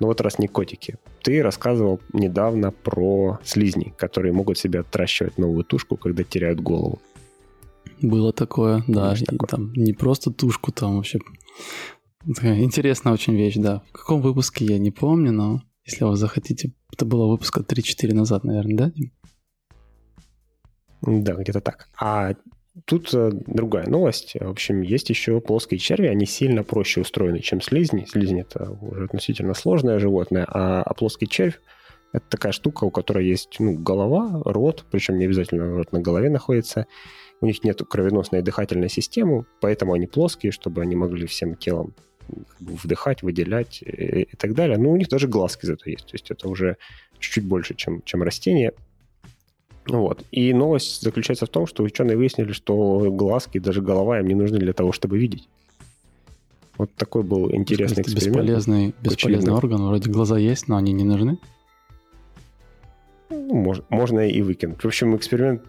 Ну 0.00 0.08
вот 0.08 0.20
раз 0.20 0.38
не 0.38 0.48
котики. 0.48 0.98
Ты 1.22 1.42
рассказывал 1.42 2.00
недавно 2.12 2.72
про 2.72 3.38
слизней, 3.44 3.94
которые 3.96 4.32
могут 4.32 4.58
себе 4.58 4.80
отращивать 4.80 5.38
новую 5.38 5.64
тушку, 5.64 5.96
когда 5.96 6.24
теряют 6.24 6.60
голову. 6.60 7.00
Было 8.02 8.32
такое, 8.32 8.82
да. 8.86 9.14
И 9.14 9.24
такое. 9.24 9.48
Там 9.48 9.72
не 9.72 9.92
просто 9.92 10.30
тушку, 10.30 10.72
там 10.72 10.96
вообще... 10.96 11.20
Интересная 12.26 13.12
очень 13.12 13.36
вещь, 13.36 13.56
да. 13.56 13.82
В 13.90 13.92
каком 13.92 14.20
выпуске 14.20 14.64
я 14.64 14.78
не 14.78 14.90
помню, 14.90 15.32
но 15.32 15.62
если 15.84 16.04
вы 16.04 16.16
захотите, 16.16 16.72
это 16.92 17.04
было 17.04 17.26
выпуска 17.26 17.60
3-4 17.60 18.14
назад, 18.14 18.44
наверное, 18.44 18.76
да? 18.76 18.92
Да, 21.02 21.34
где-то 21.34 21.60
так. 21.60 21.88
А 22.00 22.34
тут 22.86 23.12
э, 23.12 23.30
другая 23.46 23.86
новость. 23.86 24.34
В 24.40 24.48
общем, 24.48 24.80
есть 24.80 25.10
еще 25.10 25.40
плоские 25.40 25.78
черви, 25.78 26.06
они 26.06 26.24
сильно 26.24 26.64
проще 26.64 27.02
устроены, 27.02 27.40
чем 27.40 27.60
слизни. 27.60 28.06
Слизни— 28.06 28.40
это 28.50 28.70
уже 28.80 29.04
относительно 29.04 29.54
сложное 29.54 29.98
животное, 29.98 30.46
а, 30.48 30.82
а 30.82 30.94
плоский 30.94 31.28
червь— 31.28 31.60
это 32.12 32.24
такая 32.30 32.52
штука, 32.52 32.84
у 32.84 32.90
которой 32.90 33.26
есть 33.26 33.56
ну, 33.58 33.76
голова, 33.78 34.40
рот, 34.44 34.86
причем 34.90 35.18
не 35.18 35.26
обязательно 35.26 35.76
рот 35.76 35.92
на 35.92 36.00
голове 36.00 36.30
находится, 36.30 36.86
у 37.40 37.46
них 37.46 37.62
нет 37.64 37.82
кровеносной 37.82 38.40
и 38.40 38.42
дыхательной 38.42 38.88
системы, 38.88 39.44
поэтому 39.60 39.92
они 39.92 40.06
плоские, 40.06 40.52
чтобы 40.52 40.80
они 40.80 40.96
могли 40.96 41.26
всем 41.26 41.56
телом 41.56 41.94
вдыхать, 42.60 43.22
выделять 43.22 43.82
и, 43.82 44.22
и 44.22 44.36
так 44.36 44.54
далее. 44.54 44.78
Но 44.78 44.90
у 44.90 44.96
них 44.96 45.08
даже 45.08 45.28
глазки 45.28 45.66
зато 45.66 45.90
есть. 45.90 46.06
То 46.06 46.14
есть 46.14 46.30
это 46.30 46.48
уже 46.48 46.76
чуть-чуть 47.18 47.44
больше, 47.44 47.74
чем, 47.74 48.02
чем 48.04 48.22
растение. 48.22 48.72
Вот. 49.86 50.24
И 50.30 50.52
новость 50.52 51.02
заключается 51.02 51.46
в 51.46 51.50
том, 51.50 51.66
что 51.66 51.82
ученые 51.82 52.16
выяснили, 52.16 52.52
что 52.52 53.10
глазки, 53.10 53.58
даже 53.58 53.82
голова 53.82 54.20
им 54.20 54.26
не 54.26 54.34
нужны 54.34 54.58
для 54.58 54.72
того, 54.72 54.92
чтобы 54.92 55.18
видеть. 55.18 55.48
Вот 56.76 56.92
такой 56.94 57.22
был 57.22 57.54
интересный 57.54 57.98
есть, 57.98 58.14
эксперимент. 58.14 58.42
Бесполезный, 58.42 58.94
бесполезный 59.00 59.52
орган, 59.52 59.86
вроде 59.86 60.10
глаза 60.10 60.38
есть, 60.38 60.68
но 60.68 60.76
они 60.76 60.92
не 60.92 61.04
нужны. 61.04 61.38
Ну, 63.30 63.54
можно, 63.54 63.84
можно 63.90 64.26
и 64.26 64.42
выкинуть. 64.42 64.82
В 64.82 64.86
общем, 64.86 65.14
эксперимент 65.16 65.62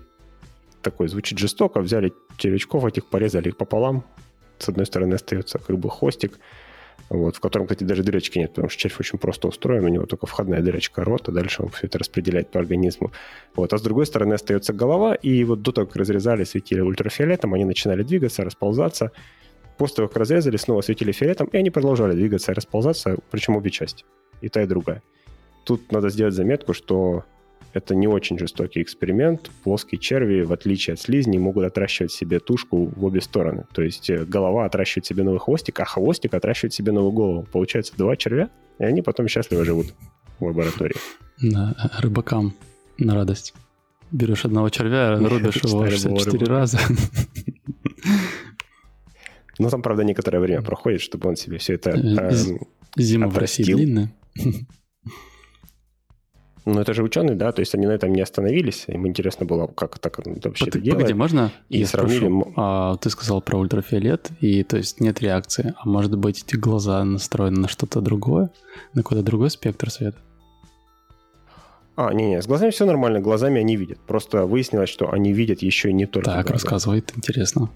такой 0.81 1.07
звучит 1.07 1.37
жестоко. 1.37 1.81
Взяли 1.81 2.13
червячков 2.37 2.85
этих, 2.85 3.05
порезали 3.05 3.49
их 3.49 3.57
пополам. 3.57 4.03
С 4.59 4.69
одной 4.69 4.85
стороны 4.85 5.15
остается 5.15 5.59
как 5.59 5.77
бы 5.77 5.89
хвостик, 5.89 6.39
вот, 7.09 7.35
в 7.35 7.39
котором, 7.39 7.67
кстати, 7.67 7.83
даже 7.83 8.03
дырочки 8.03 8.39
нет, 8.39 8.51
потому 8.51 8.69
что 8.69 8.79
червь 8.79 8.99
очень 8.99 9.19
просто 9.19 9.47
устроен, 9.47 9.85
у 9.85 9.89
него 9.89 10.05
только 10.05 10.25
входная 10.25 10.61
дырочка 10.61 11.03
рот, 11.03 11.29
а 11.29 11.31
дальше 11.31 11.61
он 11.61 11.69
все 11.69 11.87
это 11.87 11.99
распределяет 11.99 12.49
по 12.49 12.59
организму. 12.59 13.11
Вот, 13.55 13.73
а 13.73 13.77
с 13.77 13.81
другой 13.81 14.07
стороны 14.07 14.33
остается 14.33 14.73
голова, 14.73 15.13
и 15.13 15.43
вот 15.43 15.61
до 15.61 15.71
того, 15.71 15.87
как 15.87 15.97
разрезали, 15.97 16.43
светили 16.45 16.81
ультрафиолетом, 16.81 17.53
они 17.53 17.65
начинали 17.65 18.01
двигаться, 18.01 18.43
расползаться. 18.43 19.11
После 19.77 19.97
того, 19.97 20.07
как 20.07 20.17
разрезали, 20.17 20.57
снова 20.57 20.81
светили 20.81 21.11
фиолетом, 21.11 21.47
и 21.47 21.57
они 21.57 21.69
продолжали 21.69 22.13
двигаться 22.13 22.53
и 22.53 22.55
расползаться, 22.55 23.17
причем 23.29 23.55
обе 23.55 23.69
части, 23.69 24.05
и 24.41 24.49
та, 24.49 24.63
и 24.63 24.65
другая. 24.65 25.03
Тут 25.63 25.91
надо 25.91 26.09
сделать 26.09 26.33
заметку, 26.33 26.73
что 26.73 27.23
это 27.75 27.93
не 27.93 28.07
очень 28.07 28.39
жестокий 28.39 28.81
эксперимент. 28.81 29.51
Плоские 29.63 29.99
черви, 29.99 30.43
в 30.43 30.53
отличие 30.53 30.93
от 30.93 30.99
слизней, 31.01 31.39
могут 31.39 31.65
отращивать 31.65 32.13
себе 32.13 32.39
тушку 32.39 32.85
в 32.85 33.03
обе 33.03 33.19
стороны. 33.19 33.65
То 33.73 33.81
есть 33.81 34.09
э, 34.09 34.23
голова 34.23 34.63
отращивает 34.63 35.05
себе 35.05 35.23
новый 35.23 35.39
хвостик, 35.39 35.77
а 35.81 35.85
хвостик 35.85 36.33
отращивает 36.33 36.73
себе 36.73 36.93
новую 36.93 37.11
голову. 37.11 37.45
Получается 37.51 37.93
два 37.97 38.15
червя, 38.15 38.49
и 38.79 38.85
они 38.85 39.01
потом 39.01 39.27
счастливо 39.27 39.65
живут 39.65 39.87
в 40.39 40.45
лаборатории. 40.45 40.95
Да, 41.41 41.75
рыбакам 41.99 42.53
на 42.97 43.13
радость. 43.13 43.53
Берешь 44.09 44.45
одного 44.45 44.69
червя, 44.69 45.17
рубишь 45.19 45.57
его 45.57 45.85
64 45.85 46.45
раза. 46.45 46.79
Ну, 49.57 49.69
там, 49.69 49.81
правда, 49.81 50.03
некоторое 50.03 50.39
время 50.39 50.61
проходит, 50.61 50.99
чтобы 50.99 51.29
он 51.29 51.37
себе 51.37 51.59
все 51.59 51.75
это 51.75 51.91
э, 51.91 52.31
Зима 52.97 53.29
в 53.29 53.37
России 53.37 53.63
длинная. 53.63 54.13
Ну, 56.65 56.79
это 56.81 56.95
же 56.95 57.03
ученые, 57.03 57.35
да, 57.35 57.51
то 57.51 57.59
есть 57.59 57.75
они 57.75 57.85
на 57.85 57.91
этом 57.91 58.11
не 58.11 58.21
остановились. 58.21 58.85
Им 58.87 59.07
интересно 59.07 59.45
было, 59.45 59.67
как 59.67 59.99
так 59.99 60.17
вообще 60.17 60.65
Под, 60.65 60.75
это 60.75 60.79
делать. 60.79 60.99
Погоди, 61.01 61.13
можно 61.13 61.51
и 61.69 61.79
я 61.79 61.87
сравнили... 61.87 62.25
Спрошу, 62.25 62.53
а, 62.57 62.97
ты 62.97 63.09
сказал 63.11 63.39
про 63.41 63.59
ультрафиолет, 63.59 64.31
и 64.41 64.63
то 64.63 64.77
есть 64.77 64.99
нет 64.99 65.21
реакции. 65.21 65.75
А 65.77 65.87
может 65.87 66.17
быть, 66.17 66.43
эти 66.43 66.55
глаза 66.55 67.03
настроены 67.03 67.61
на 67.61 67.67
что-то 67.67 68.01
другое? 68.01 68.49
На 68.93 69.03
какой-то 69.03 69.23
другой 69.23 69.51
спектр 69.51 69.91
света? 69.91 70.17
А, 71.95 72.11
не-не, 72.13 72.41
с 72.41 72.47
глазами 72.47 72.71
все 72.71 72.85
нормально, 72.85 73.21
глазами 73.21 73.61
они 73.61 73.75
видят. 73.75 73.99
Просто 73.99 74.45
выяснилось, 74.45 74.89
что 74.89 75.11
они 75.11 75.33
видят 75.33 75.61
еще 75.61 75.91
и 75.91 75.93
не 75.93 76.07
только 76.07 76.31
Так, 76.31 76.47
глаза. 76.47 76.53
рассказывает, 76.53 77.13
интересно. 77.15 77.69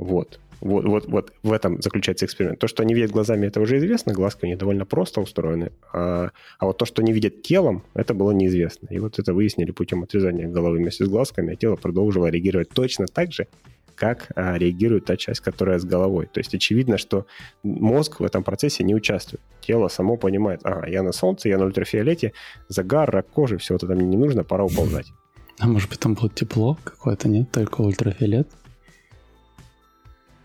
Вот. 0.00 0.40
Вот, 0.60 0.84
вот, 0.84 1.06
вот 1.08 1.32
в 1.42 1.52
этом 1.52 1.80
заключается 1.80 2.26
эксперимент. 2.26 2.58
То, 2.58 2.68
что 2.68 2.82
они 2.82 2.94
видят 2.94 3.10
глазами, 3.10 3.46
это 3.46 3.60
уже 3.60 3.78
известно, 3.78 4.12
глазки 4.12 4.44
у 4.44 4.48
них 4.48 4.58
довольно 4.58 4.84
просто 4.84 5.20
устроены. 5.20 5.72
А, 5.92 6.30
а 6.58 6.66
вот 6.66 6.78
то, 6.78 6.84
что 6.84 7.02
они 7.02 7.12
видят 7.12 7.42
телом, 7.42 7.82
это 7.94 8.12
было 8.12 8.32
неизвестно. 8.32 8.88
И 8.90 8.98
вот 8.98 9.18
это 9.18 9.32
выяснили 9.32 9.70
путем 9.70 10.02
отрезания 10.02 10.48
головы 10.48 10.78
вместе 10.78 11.04
с 11.04 11.08
глазками, 11.08 11.54
а 11.54 11.56
тело 11.56 11.76
продолжило 11.76 12.26
реагировать 12.26 12.68
точно 12.70 13.06
так 13.06 13.32
же, 13.32 13.46
как 13.94 14.28
а, 14.34 14.58
реагирует 14.58 15.06
та 15.06 15.16
часть, 15.16 15.40
которая 15.40 15.78
с 15.78 15.84
головой. 15.84 16.26
То 16.32 16.40
есть 16.40 16.54
очевидно, 16.54 16.98
что 16.98 17.26
мозг 17.62 18.20
в 18.20 18.24
этом 18.24 18.42
процессе 18.42 18.84
не 18.84 18.94
участвует. 18.94 19.42
Тело 19.60 19.88
само 19.88 20.16
понимает, 20.16 20.60
ага, 20.64 20.86
я 20.86 21.02
на 21.02 21.12
солнце, 21.12 21.48
я 21.48 21.58
на 21.58 21.64
ультрафиолете, 21.64 22.32
загар, 22.68 23.10
рак 23.10 23.28
кожи, 23.28 23.56
все 23.56 23.76
это 23.76 23.86
мне 23.86 24.06
не 24.06 24.16
нужно, 24.16 24.44
пора 24.44 24.64
уползать. 24.64 25.06
А 25.58 25.66
может 25.66 25.90
быть 25.90 26.00
там 26.00 26.14
будет 26.14 26.34
тепло 26.34 26.78
какое-то, 26.84 27.28
нет? 27.28 27.50
Только 27.50 27.80
ультрафиолет? 27.82 28.48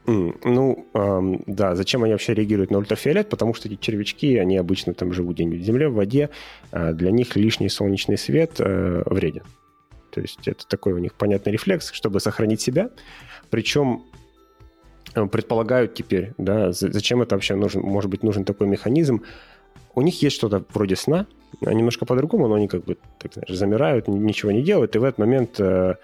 Mm, 0.06 0.38
ну, 0.44 0.88
эм, 0.94 1.44
да, 1.48 1.76
зачем 1.76 2.04
они 2.04 2.14
вообще 2.14 2.36
реагируют 2.36 2.70
на 2.70 2.78
ультрафиолет? 2.78 3.28
Потому 3.30 3.56
что 3.56 3.68
эти 3.68 3.76
червячки, 3.76 4.38
они 4.38 4.58
обычно 4.58 4.94
там 4.94 5.14
живут 5.14 5.36
где-нибудь 5.36 5.62
в 5.62 5.64
земле, 5.64 5.88
в 5.88 5.96
воде. 5.96 6.30
Э, 6.72 6.94
для 6.94 7.12
них 7.12 7.36
лишний 7.36 7.70
солнечный 7.70 8.18
свет 8.18 8.60
э, 8.60 9.04
вреден. 9.06 9.44
То 10.12 10.22
есть 10.22 10.48
это 10.48 10.68
такой 10.68 10.94
у 10.94 11.00
них 11.00 11.14
понятный 11.16 11.52
рефлекс, 11.52 11.92
чтобы 11.92 12.20
сохранить 12.20 12.62
себя. 12.62 12.92
Причем 13.50 14.04
э, 15.16 15.26
предполагают 15.26 15.96
теперь, 15.96 16.34
да, 16.38 16.72
зачем 16.72 17.24
это 17.24 17.36
вообще 17.36 17.56
нужен, 17.56 17.82
может 17.82 18.12
быть, 18.12 18.22
нужен 18.22 18.46
такой 18.46 18.68
механизм. 18.68 19.24
У 19.96 20.02
них 20.02 20.22
есть 20.22 20.36
что-то 20.36 20.64
вроде 20.74 20.96
сна, 20.96 21.26
немножко 21.62 22.06
по-другому, 22.06 22.48
но 22.48 22.56
они 22.56 22.68
как 22.68 22.84
бы 22.84 22.98
так, 23.18 23.34
знаешь, 23.34 23.58
замирают, 23.58 24.08
ничего 24.08 24.52
не 24.52 24.62
делают, 24.62 24.96
и 24.96 25.00
в 25.00 25.04
этот 25.04 25.18
момент, 25.18 25.60
э, 25.60 25.96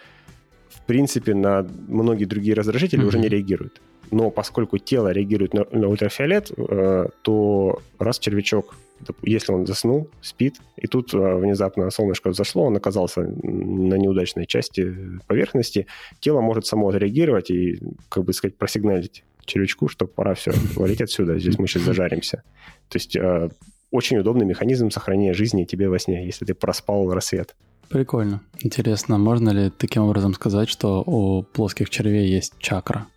в 0.69 0.85
принципе, 0.87 1.35
на 1.35 1.67
многие 1.87 2.25
другие 2.25 2.55
раздражители 2.55 3.03
mm-hmm. 3.03 3.07
уже 3.07 3.19
не 3.19 3.27
реагируют 3.27 3.81
но 4.11 4.29
поскольку 4.29 4.77
тело 4.77 5.11
реагирует 5.11 5.53
на, 5.53 5.65
на 5.71 5.87
ультрафиолет, 5.87 6.51
э, 6.55 7.07
то 7.21 7.81
раз 7.97 8.19
червячок, 8.19 8.75
если 9.23 9.51
он 9.51 9.65
заснул, 9.65 10.09
спит, 10.21 10.57
и 10.75 10.87
тут 10.87 11.13
э, 11.13 11.17
внезапно 11.17 11.89
солнышко 11.89 12.29
взошло, 12.29 12.65
он 12.65 12.75
оказался 12.75 13.21
на 13.21 13.95
неудачной 13.95 14.45
части 14.45 14.93
поверхности, 15.27 15.87
тело 16.19 16.41
может 16.41 16.65
само 16.65 16.91
реагировать 16.91 17.49
и, 17.49 17.79
как 18.09 18.25
бы 18.25 18.33
сказать, 18.33 18.57
просигналить 18.57 19.23
червячку, 19.45 19.87
что 19.87 20.05
пора 20.05 20.33
все, 20.33 20.51
валить 20.75 21.01
отсюда, 21.01 21.39
здесь 21.39 21.57
мы 21.57 21.67
сейчас 21.67 21.83
зажаримся. 21.83 22.43
То 22.89 22.97
есть 22.97 23.15
э, 23.15 23.49
очень 23.91 24.17
удобный 24.17 24.45
механизм 24.45 24.89
сохранения 24.89 25.33
жизни 25.33 25.63
тебе 25.63 25.89
во 25.89 25.99
сне, 25.99 26.25
если 26.25 26.45
ты 26.45 26.53
проспал 26.53 27.11
рассвет. 27.13 27.55
Прикольно. 27.89 28.41
Интересно, 28.59 29.17
можно 29.17 29.49
ли 29.49 29.69
таким 29.69 30.03
образом 30.03 30.33
сказать, 30.33 30.69
что 30.69 31.03
у 31.05 31.43
плоских 31.43 31.89
червей 31.89 32.29
есть 32.29 32.53
чакра? 32.59 33.07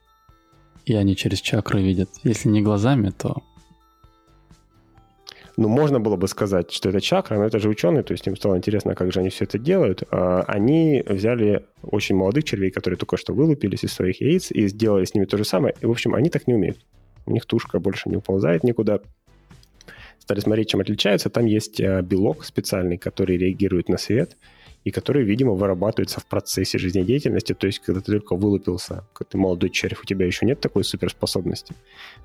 И 0.85 0.95
они 0.95 1.17
через 1.17 1.41
чакры 1.41 1.83
видят. 1.83 2.11
Если 2.23 2.49
не 2.49 2.62
глазами, 2.62 3.11
то... 3.11 3.43
Ну, 5.57 5.69
можно 5.69 6.00
было 6.00 6.17
бы 6.17 6.26
сказать, 6.26 6.73
что 6.73 6.88
это 6.88 7.00
чакра, 7.00 7.37
но 7.37 7.45
это 7.45 7.61
же 7.61 7.69
ученые, 7.69 8.03
то 8.03 8.12
есть 8.12 8.26
им 8.26 8.37
стало 8.37 8.57
интересно, 8.57 8.97
как 8.97 9.12
же 9.12 9.21
они 9.21 9.29
все 9.29 9.45
это 9.45 9.57
делают. 9.57 10.03
А, 10.11 10.43
они 10.49 11.05
взяли 11.07 11.67
очень 11.83 12.17
молодых 12.17 12.43
червей, 12.43 12.73
которые 12.73 12.99
только 12.99 13.17
что 13.17 13.33
вылупились 13.33 13.85
из 13.85 13.93
своих 13.93 14.21
яиц, 14.21 14.50
и 14.50 14.67
сделали 14.67 15.05
с 15.05 15.14
ними 15.14 15.26
то 15.26 15.37
же 15.37 15.45
самое. 15.45 15.76
И, 15.81 15.87
в 15.87 15.93
общем, 15.93 16.14
они 16.14 16.29
так 16.29 16.49
не 16.49 16.55
умеют. 16.55 16.79
У 17.26 17.31
них 17.31 17.47
тушка 17.47 17.79
больше 17.79 18.09
не 18.09 18.17
уползает 18.17 18.64
никуда. 18.64 18.99
Стали 20.19 20.41
смотреть, 20.41 20.71
чем 20.71 20.81
отличаются. 20.81 21.31
Там 21.31 21.47
есть 21.47 21.81
а, 21.81 22.03
белок 22.03 22.45
специальный, 22.45 22.99
который 22.99 23.37
реагирует 23.37 23.88
на 23.88 23.97
свет– 23.97 24.37
и 24.85 24.91
которые, 24.91 25.25
видимо, 25.25 25.53
вырабатываются 25.53 26.21
в 26.21 26.26
процессе 26.26 26.79
жизнедеятельности, 26.79 27.55
то 27.55 27.67
есть 27.67 27.79
когда 27.79 28.00
ты 28.00 28.12
только 28.12 28.37
вылупился, 28.37 29.05
когда 29.14 29.31
ты 29.31 29.38
молодой 29.38 29.71
червь, 29.71 30.00
у 30.03 30.05
тебя 30.05 30.26
еще 30.26 30.45
нет 30.45 30.61
такой 30.61 30.85
суперспособности. 30.85 31.75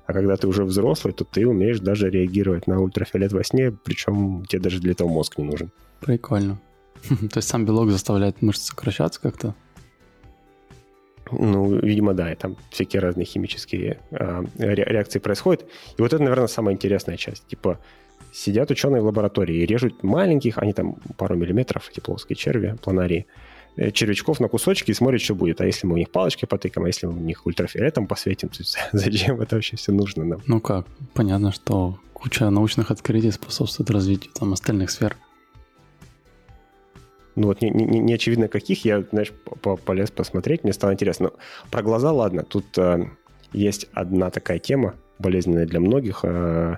А 0.06 0.12
когда 0.12 0.36
ты 0.36 0.46
уже 0.46 0.64
взрослый, 0.64 1.14
то 1.14 1.24
ты 1.24 1.46
умеешь 1.46 1.80
даже 1.80 2.10
реагировать 2.10 2.66
на 2.66 2.80
ультрафиолет 2.80 3.32
во 3.32 3.42
сне, 3.42 3.72
причем 3.72 4.44
тебе 4.46 4.60
даже 4.60 4.78
для 4.80 4.92
этого 4.92 5.08
мозг 5.08 5.38
не 5.38 5.44
нужен. 5.44 5.70
Прикольно. 6.00 6.60
То 7.08 7.38
есть 7.38 7.48
сам 7.48 7.64
белок 7.64 7.90
заставляет 7.90 8.42
мышцы 8.42 8.66
сокращаться 8.66 9.20
как-то? 9.20 9.54
Ну, 11.32 11.78
видимо, 11.78 12.12
да, 12.12 12.32
и 12.32 12.34
там 12.34 12.56
всякие 12.70 13.00
разные 13.00 13.24
химические 13.24 14.00
э, 14.10 14.44
реакции 14.58 15.18
происходят. 15.18 15.64
И 15.96 16.02
вот 16.02 16.12
это, 16.12 16.22
наверное, 16.22 16.48
самая 16.48 16.74
интересная 16.74 17.16
часть. 17.16 17.46
Типа, 17.46 17.78
сидят 18.32 18.70
ученые 18.70 19.02
в 19.02 19.06
лаборатории 19.06 19.56
и 19.56 19.66
режут 19.66 20.02
маленьких, 20.02 20.58
они 20.58 20.72
там 20.72 20.94
пару 21.16 21.36
миллиметров, 21.36 21.88
эти 21.90 22.00
плоские 22.00 22.36
черви, 22.36 22.76
планарии, 22.82 23.26
э, 23.76 23.90
червячков 23.90 24.40
на 24.40 24.48
кусочки 24.48 24.90
и 24.90 24.94
смотрят, 24.94 25.20
что 25.20 25.34
будет. 25.34 25.60
А 25.60 25.66
если 25.66 25.86
мы 25.86 25.94
у 25.94 25.96
них 25.96 26.10
палочкой 26.10 26.48
потыкаем, 26.48 26.84
а 26.84 26.88
если 26.88 27.06
мы 27.06 27.14
у 27.14 27.20
них 27.20 27.46
ультрафиолетом 27.46 28.06
посветим, 28.06 28.48
то 28.48 28.62
зачем 28.92 29.40
это 29.40 29.56
вообще 29.56 29.76
все 29.76 29.92
нужно 29.92 30.24
нам? 30.24 30.40
Ну 30.46 30.60
как, 30.60 30.86
понятно, 31.14 31.52
что 31.52 31.98
куча 32.12 32.48
научных 32.50 32.90
открытий 32.90 33.30
способствует 33.30 33.90
развитию 33.90 34.32
там 34.32 34.52
остальных 34.52 34.90
сфер. 34.90 35.16
Ну 37.36 37.46
вот 37.46 37.62
не, 37.62 37.70
не, 37.70 38.00
не 38.00 38.14
очевидно 38.14 38.48
каких, 38.48 38.84
я, 38.84 39.02
знаешь, 39.02 39.32
полез 39.86 40.10
посмотреть, 40.10 40.64
мне 40.64 40.72
стало 40.72 40.92
интересно. 40.92 41.30
Но 41.30 41.32
про 41.70 41.82
глаза, 41.82 42.12
ладно, 42.12 42.42
тут 42.42 42.76
э, 42.76 43.06
есть 43.52 43.86
одна 43.92 44.30
такая 44.30 44.58
тема, 44.58 44.94
болезненная 45.18 45.66
для 45.66 45.80
многих, 45.80 46.20
э, 46.22 46.76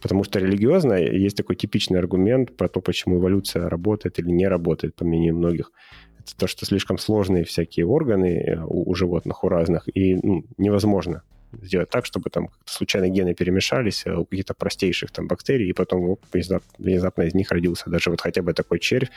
потому 0.00 0.24
что 0.24 0.38
религиозно 0.38 0.94
есть 0.94 1.36
такой 1.36 1.56
типичный 1.56 1.98
аргумент 1.98 2.56
про 2.56 2.68
то, 2.68 2.80
почему 2.80 3.18
эволюция 3.18 3.68
работает 3.68 4.18
или 4.18 4.30
не 4.30 4.48
работает, 4.48 4.94
по 4.94 5.04
мнению 5.04 5.36
многих. 5.36 5.72
Это 6.18 6.36
то, 6.36 6.46
что 6.46 6.66
слишком 6.66 6.98
сложные 6.98 7.44
всякие 7.44 7.86
органы 7.86 8.38
э, 8.38 8.60
у, 8.64 8.90
у 8.90 8.94
животных, 8.94 9.44
у 9.44 9.48
разных, 9.48 9.88
и 9.94 10.16
ну, 10.16 10.44
невозможно 10.58 11.22
сделать 11.62 11.90
так, 11.90 12.06
чтобы 12.06 12.30
там 12.30 12.50
случайно 12.64 13.08
гены 13.08 13.34
перемешались 13.34 14.06
э, 14.06 14.14
у 14.14 14.24
каких-то 14.24 14.54
простейших 14.54 15.10
там 15.10 15.26
бактерий, 15.28 15.68
и 15.68 15.72
потом 15.72 16.18
внезапно, 16.32 16.68
внезапно 16.78 17.22
из 17.22 17.34
них 17.34 17.50
родился 17.50 17.90
даже 17.90 18.10
вот 18.10 18.20
хотя 18.20 18.42
бы 18.42 18.52
такой 18.52 18.78
червь, 18.78 19.10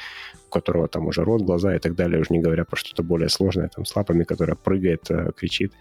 у 0.47 0.49
которого 0.49 0.87
там 0.87 1.07
уже 1.07 1.23
рот, 1.23 1.41
глаза 1.41 1.75
и 1.75 1.79
так 1.79 1.95
далее, 1.95 2.19
уже 2.21 2.31
не 2.31 2.39
говоря 2.39 2.65
про 2.65 2.75
что-то 2.75 3.03
более 3.03 3.29
сложное, 3.29 3.69
там 3.69 3.85
с 3.85 3.95
лапами, 3.95 4.23
которая 4.23 4.55
прыгает, 4.55 5.09
э, 5.09 5.31
кричит 5.35 5.73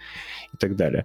и 0.53 0.57
так 0.57 0.77
далее. 0.77 1.05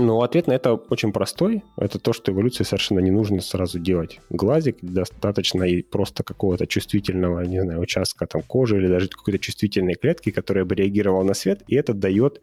Но 0.00 0.22
ответ 0.22 0.46
на 0.46 0.52
это 0.52 0.74
очень 0.74 1.12
простой. 1.12 1.62
Это 1.76 1.98
то, 1.98 2.12
что 2.12 2.32
эволюции 2.32 2.64
совершенно 2.64 3.00
не 3.00 3.10
нужно 3.10 3.40
сразу 3.40 3.78
делать 3.78 4.20
глазик. 4.30 4.78
Достаточно 4.82 5.64
и 5.64 5.82
просто 5.82 6.22
какого-то 6.22 6.66
чувствительного, 6.66 7.40
не 7.42 7.62
знаю, 7.62 7.80
участка 7.80 8.26
там 8.26 8.42
кожи 8.42 8.76
или 8.76 8.88
даже 8.88 9.08
какой-то 9.08 9.38
чувствительной 9.38 9.94
клетки, 9.94 10.30
которая 10.30 10.64
бы 10.64 10.74
реагировала 10.74 11.22
на 11.22 11.34
свет, 11.34 11.62
и 11.68 11.74
это 11.74 11.92
дает 11.94 12.40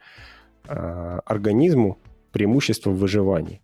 Э, 0.69 1.19
организму 1.25 1.97
преимущество 2.31 2.89
в 2.89 2.97
выживании. 2.97 3.61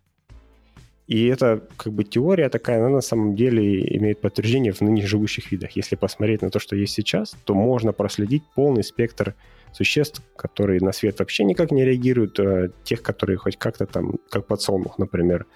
И 1.06 1.26
это 1.26 1.62
как 1.76 1.92
бы 1.92 2.02
теория 2.04 2.48
такая, 2.48 2.78
она 2.78 2.88
на 2.88 3.02
самом 3.02 3.36
деле 3.36 3.62
имеет 3.98 4.22
подтверждение 4.22 4.72
в 4.72 4.80
ныне 4.80 5.06
живущих 5.06 5.52
видах. 5.52 5.72
Если 5.72 5.96
посмотреть 5.96 6.40
на 6.40 6.50
то, 6.50 6.58
что 6.58 6.76
есть 6.76 6.94
сейчас, 6.94 7.36
то 7.44 7.54
можно 7.54 7.92
проследить 7.92 8.42
полный 8.54 8.82
спектр 8.82 9.34
существ, 9.74 10.22
которые 10.36 10.80
на 10.80 10.92
свет 10.92 11.18
вообще 11.18 11.44
никак 11.44 11.70
не 11.72 11.84
реагируют, 11.84 12.38
а 12.40 12.70
тех, 12.84 13.02
которые 13.02 13.36
хоть 13.36 13.58
как-то 13.58 13.86
там, 13.86 14.14
как 14.30 14.46
подсолнух, 14.46 14.98
например, 14.98 15.46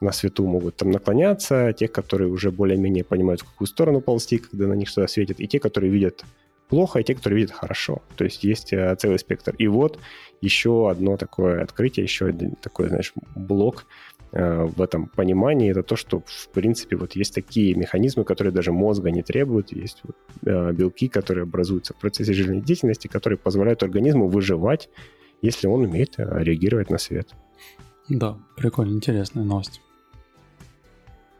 на 0.00 0.12
свету 0.12 0.46
могут 0.46 0.76
там 0.76 0.90
наклоняться, 0.90 1.72
тех, 1.72 1.90
которые 1.90 2.28
уже 2.28 2.50
более-менее 2.50 3.04
понимают, 3.04 3.40
в 3.40 3.44
какую 3.44 3.68
сторону 3.68 4.00
ползти, 4.00 4.38
когда 4.38 4.66
на 4.66 4.74
них 4.74 4.88
что-то 4.88 5.08
светит, 5.08 5.40
и 5.40 5.48
те, 5.48 5.58
которые 5.58 5.90
видят 5.90 6.24
плохо, 6.68 6.98
и 6.98 7.04
те, 7.04 7.14
которые 7.14 7.38
видят 7.40 7.52
хорошо. 7.52 8.02
То 8.16 8.24
есть 8.24 8.44
есть 8.44 8.72
э, 8.72 8.96
целый 8.98 9.18
спектр. 9.18 9.54
И 9.58 9.66
вот 9.66 9.98
еще 10.40 10.90
одно 10.90 11.16
такое 11.16 11.62
открытие, 11.62 12.04
еще 12.04 12.26
один 12.26 12.52
такой, 12.56 12.88
знаешь, 12.88 13.12
блок 13.34 13.86
в 14.34 14.82
этом 14.82 15.06
понимании, 15.06 15.70
это 15.70 15.84
то, 15.84 15.94
что, 15.94 16.22
в 16.26 16.48
принципе, 16.48 16.96
вот 16.96 17.14
есть 17.14 17.34
такие 17.34 17.74
механизмы, 17.76 18.24
которые 18.24 18.52
даже 18.52 18.72
мозга 18.72 19.12
не 19.12 19.22
требуют, 19.22 19.72
есть 19.72 20.00
вот, 20.02 20.16
э, 20.44 20.72
белки, 20.72 21.08
которые 21.08 21.44
образуются 21.44 21.94
в 21.94 21.98
процессе 21.98 22.32
жизнедеятельности, 22.32 23.06
которые 23.06 23.38
позволяют 23.38 23.84
организму 23.84 24.26
выживать, 24.26 24.88
если 25.40 25.68
он 25.68 25.82
умеет 25.82 26.14
реагировать 26.18 26.90
на 26.90 26.98
свет. 26.98 27.28
Да, 28.08 28.36
прикольно, 28.56 28.94
интересная 28.94 29.44
новость. 29.44 29.80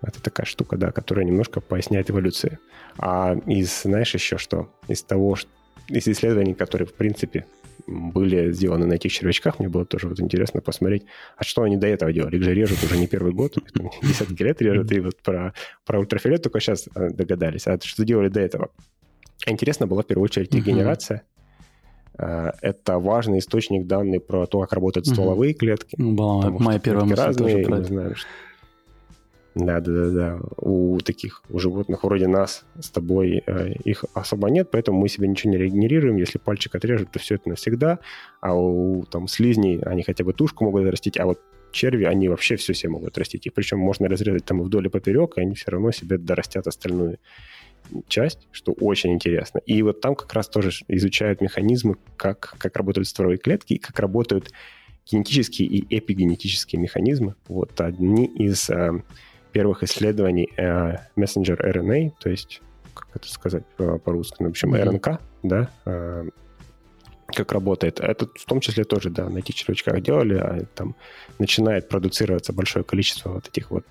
Это 0.00 0.22
такая 0.22 0.46
штука, 0.46 0.76
да, 0.76 0.92
которая 0.92 1.24
немножко 1.24 1.60
поясняет 1.60 2.10
эволюцию. 2.10 2.58
А 2.98 3.34
из, 3.46 3.82
знаешь, 3.82 4.14
еще 4.14 4.38
что? 4.38 4.68
Из 4.86 5.02
того, 5.02 5.34
что, 5.34 5.50
из 5.88 6.06
исследований, 6.06 6.54
которые, 6.54 6.86
в 6.86 6.94
принципе, 6.94 7.46
были 7.86 8.52
сделаны 8.52 8.86
на 8.86 8.94
этих 8.94 9.12
червячках, 9.12 9.58
мне 9.58 9.68
было 9.68 9.84
тоже 9.84 10.08
вот 10.08 10.20
интересно 10.20 10.60
посмотреть, 10.60 11.04
а 11.36 11.44
что 11.44 11.62
они 11.62 11.76
до 11.76 11.86
этого 11.86 12.12
делали? 12.12 12.36
Их 12.36 12.42
же 12.42 12.54
режут 12.54 12.82
уже 12.82 12.96
не 12.96 13.06
первый 13.06 13.32
год, 13.32 13.56
десятки 14.02 14.42
лет 14.42 14.60
режут, 14.62 14.92
и 14.92 15.00
вот 15.00 15.16
про, 15.22 15.54
про 15.84 16.00
ультрафиолет 16.00 16.42
только 16.42 16.60
сейчас 16.60 16.88
э, 16.94 17.10
догадались. 17.10 17.66
А 17.66 17.78
что 17.80 18.04
делали 18.04 18.28
до 18.28 18.40
этого? 18.40 18.70
Интересно 19.46 19.86
была 19.86 20.02
в 20.02 20.06
первую 20.06 20.24
очередь 20.24 20.54
регенерация. 20.54 21.22
Uh-huh. 22.16 22.52
Это 22.62 23.00
важный 23.00 23.40
источник 23.40 23.86
данных 23.86 24.24
про 24.24 24.46
то, 24.46 24.60
как 24.60 24.72
работают 24.72 25.06
стволовые 25.06 25.52
uh-huh. 25.52 25.58
клетки. 25.58 25.96
Была 25.98 26.48
моя 26.50 26.78
первая 26.78 27.04
мысль 27.04 27.20
разные, 27.20 27.54
тоже 27.56 27.64
про 27.64 27.76
это. 27.78 27.84
Знаю, 27.88 28.14
что 28.14 28.28
да, 29.54 29.80
да, 29.80 29.92
да, 29.92 30.10
да. 30.10 30.40
У 30.56 30.98
таких, 31.00 31.42
у 31.48 31.58
животных 31.58 32.02
вроде 32.02 32.26
нас 32.26 32.64
с 32.80 32.90
тобой 32.90 33.42
э, 33.46 33.72
их 33.84 34.04
особо 34.12 34.50
нет, 34.50 34.70
поэтому 34.72 34.98
мы 34.98 35.08
себе 35.08 35.28
ничего 35.28 35.52
не 35.52 35.58
регенерируем. 35.58 36.16
Если 36.16 36.38
пальчик 36.38 36.74
отрежут, 36.74 37.12
то 37.12 37.20
все 37.20 37.36
это 37.36 37.48
навсегда. 37.48 38.00
А 38.40 38.54
у 38.54 39.04
там 39.04 39.28
слизней 39.28 39.80
они 39.80 40.02
хотя 40.02 40.24
бы 40.24 40.32
тушку 40.32 40.64
могут 40.64 40.90
растить, 40.90 41.18
а 41.18 41.26
вот 41.26 41.40
черви, 41.70 42.04
они 42.04 42.28
вообще 42.28 42.56
все 42.56 42.74
себе 42.74 42.90
могут 42.90 43.16
растить. 43.16 43.46
И 43.46 43.50
причем 43.50 43.78
можно 43.78 44.08
разрезать 44.08 44.44
там 44.44 44.60
вдоль 44.60 44.86
и 44.86 44.90
поперек, 44.90 45.36
и 45.36 45.40
они 45.40 45.54
все 45.54 45.70
равно 45.70 45.92
себе 45.92 46.18
дорастят 46.18 46.66
остальную 46.66 47.18
часть, 48.08 48.48
что 48.50 48.72
очень 48.72 49.12
интересно. 49.12 49.60
И 49.66 49.82
вот 49.82 50.00
там 50.00 50.14
как 50.14 50.32
раз 50.32 50.48
тоже 50.48 50.70
изучают 50.88 51.40
механизмы, 51.40 51.96
как, 52.16 52.54
как 52.58 52.76
работают 52.76 53.06
стволовые 53.06 53.38
клетки, 53.38 53.74
и 53.74 53.78
как 53.78 54.00
работают 54.00 54.50
генетические 55.10 55.68
и 55.68 55.98
эпигенетические 55.98 56.80
механизмы. 56.80 57.34
Вот 57.48 57.80
одни 57.80 58.24
из 58.24 58.70
э, 58.70 59.02
первых 59.54 59.84
исследований 59.84 60.50
э, 60.56 60.96
messenger 61.16 61.56
RNA, 61.56 62.12
то 62.18 62.28
есть, 62.28 62.60
как 62.92 63.06
это 63.14 63.30
сказать 63.30 63.64
по-русски, 63.76 64.36
ну, 64.40 64.48
в 64.48 64.50
общем, 64.50 64.74
mm-hmm. 64.74 64.90
РНК, 64.90 65.20
да, 65.44 65.70
э, 65.86 66.28
как 67.28 67.52
работает. 67.52 68.00
Это 68.00 68.28
в 68.34 68.44
том 68.46 68.60
числе 68.60 68.82
тоже, 68.82 69.10
да, 69.10 69.28
на 69.28 69.38
этих 69.38 69.54
червячках 69.54 70.02
делали, 70.02 70.34
а 70.34 70.66
там 70.74 70.96
начинает 71.38 71.88
продуцироваться 71.88 72.52
большое 72.52 72.84
количество 72.84 73.30
вот 73.30 73.48
этих 73.48 73.70
вот 73.70 73.84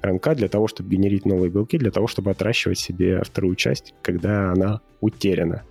РНК 0.00 0.34
для 0.34 0.48
того, 0.48 0.68
чтобы 0.68 0.90
генерить 0.90 1.26
новые 1.26 1.50
белки, 1.50 1.76
для 1.76 1.90
того, 1.90 2.06
чтобы 2.06 2.30
отращивать 2.30 2.78
себе 2.78 3.20
вторую 3.24 3.56
часть, 3.56 3.94
когда 4.00 4.52
она 4.52 4.80
утеряна. 5.00 5.64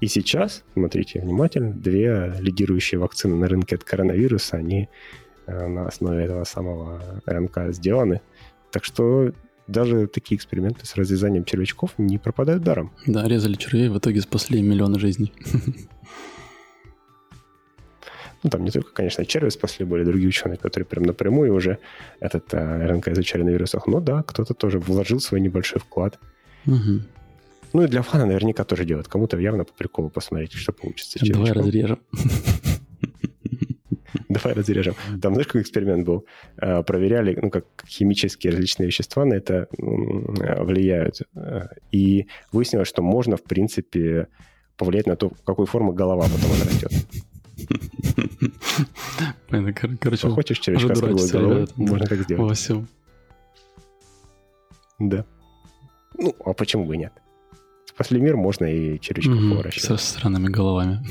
И 0.00 0.06
сейчас, 0.06 0.62
смотрите 0.74 1.20
внимательно, 1.20 1.72
две 1.72 2.32
лидирующие 2.38 3.00
вакцины 3.00 3.34
на 3.34 3.48
рынке 3.48 3.74
от 3.74 3.82
коронавируса, 3.82 4.56
они 4.56 4.88
Э, 4.88 5.27
на 5.48 5.86
основе 5.86 6.24
этого 6.24 6.44
самого 6.44 7.00
РНК 7.26 7.72
сделаны. 7.72 8.20
Так 8.70 8.84
что 8.84 9.32
даже 9.66 10.06
такие 10.06 10.36
эксперименты 10.36 10.86
с 10.86 10.96
разрезанием 10.96 11.44
червячков 11.44 11.92
не 11.98 12.18
пропадают 12.18 12.62
даром. 12.62 12.92
Да, 13.06 13.28
резали 13.28 13.54
червей, 13.54 13.88
в 13.88 13.98
итоге 13.98 14.20
спасли 14.20 14.62
миллионы 14.62 14.98
жизней. 14.98 15.32
Ну, 18.44 18.50
там 18.50 18.62
не 18.62 18.70
только, 18.70 18.92
конечно, 18.92 19.26
черви 19.26 19.48
спасли, 19.48 19.84
были 19.84 20.04
другие 20.04 20.28
ученые, 20.28 20.58
которые 20.58 20.86
прям 20.86 21.02
напрямую 21.02 21.52
уже 21.52 21.78
этот 22.20 22.54
а, 22.54 22.86
РНК 22.86 23.08
изучали 23.08 23.42
на 23.42 23.48
вирусах. 23.48 23.88
Но 23.88 24.00
да, 24.00 24.22
кто-то 24.22 24.54
тоже 24.54 24.78
вложил 24.78 25.18
свой 25.18 25.40
небольшой 25.40 25.80
вклад. 25.80 26.20
Угу. 26.64 27.00
Ну 27.72 27.82
и 27.82 27.88
для 27.88 28.02
фана 28.02 28.26
наверняка 28.26 28.62
тоже 28.62 28.84
делают. 28.84 29.08
Кому-то 29.08 29.36
явно 29.38 29.64
по 29.64 29.72
приколу 29.72 30.08
посмотреть, 30.08 30.52
что 30.52 30.72
получится. 30.72 31.18
Давай 31.20 31.50
разрежем. 31.50 31.98
Давай 34.34 34.54
разрежем. 34.54 34.94
Там, 35.22 35.32
знаешь, 35.32 35.46
какой 35.46 35.62
эксперимент 35.62 36.06
был? 36.06 36.26
Э, 36.58 36.82
проверяли, 36.82 37.38
ну, 37.40 37.50
как 37.50 37.64
химические 37.86 38.52
различные 38.52 38.86
вещества 38.86 39.24
на 39.24 39.34
это 39.34 39.68
влияют. 39.72 41.22
Э, 41.34 41.68
и 41.90 42.26
выяснилось, 42.52 42.88
что 42.88 43.02
можно, 43.02 43.36
в 43.36 43.42
принципе, 43.42 44.28
повлиять 44.76 45.06
на 45.06 45.16
то, 45.16 45.32
какой 45.44 45.66
формы 45.66 45.94
голова 45.94 46.24
потом 46.24 46.50
растет. 46.62 46.92
Короче, 50.00 50.28
хочешь 50.28 50.58
червячка 50.58 50.94
с 50.94 51.00
круглой 51.00 51.30
головой, 51.30 51.66
можно 51.76 52.06
так 52.06 52.20
сделать. 52.20 52.48
Во 52.48 52.54
всем. 52.54 52.86
Да. 54.98 55.24
Ну, 56.16 56.34
а 56.44 56.52
почему 56.52 56.84
бы 56.84 56.96
нет? 56.96 57.12
Спасли 57.86 58.20
мир, 58.20 58.36
можно 58.36 58.66
и 58.66 59.00
червячков 59.00 59.36
поворачивать. 59.36 59.84
Со 59.84 59.96
странными 59.96 60.48
головами. 60.48 61.02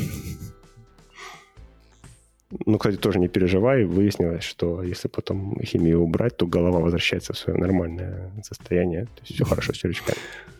Ну, 2.65 2.77
кстати, 2.77 2.95
тоже 2.95 3.19
не 3.19 3.27
переживай. 3.27 3.83
Выяснилось, 3.83 4.43
что 4.43 4.81
если 4.81 5.09
потом 5.09 5.59
химию 5.63 6.01
убрать, 6.01 6.37
то 6.37 6.47
голова 6.47 6.79
возвращается 6.79 7.33
в 7.33 7.37
свое 7.37 7.59
нормальное 7.59 8.31
состояние. 8.43 9.05
То 9.05 9.21
есть 9.21 9.35
все 9.35 9.45
хорошо 9.45 9.73
с 9.73 9.77
червячками. 9.77 10.17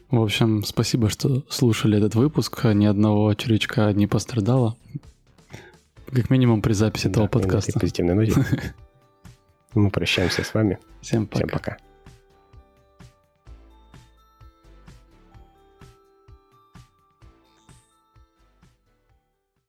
В 0.09 0.21
общем, 0.21 0.63
спасибо, 0.63 1.09
что 1.09 1.43
слушали 1.49 1.97
этот 1.97 2.15
выпуск. 2.15 2.63
Ни 2.65 2.85
одного 2.85 3.33
червячка 3.33 3.91
не 3.93 4.07
пострадало. 4.07 4.75
Как 6.11 6.29
минимум 6.29 6.61
при 6.61 6.73
записи 6.73 7.07
да, 7.07 7.11
этого 7.11 7.27
подкаста. 7.27 7.79
Позитивной 7.79 8.15
ноте. 8.15 8.33
Мы 9.73 9.89
прощаемся 9.89 10.43
с 10.43 10.53
вами. 10.53 10.79
Всем 11.01 11.27
пока. 11.27 11.37
Всем 11.37 11.49
пока. 11.49 11.77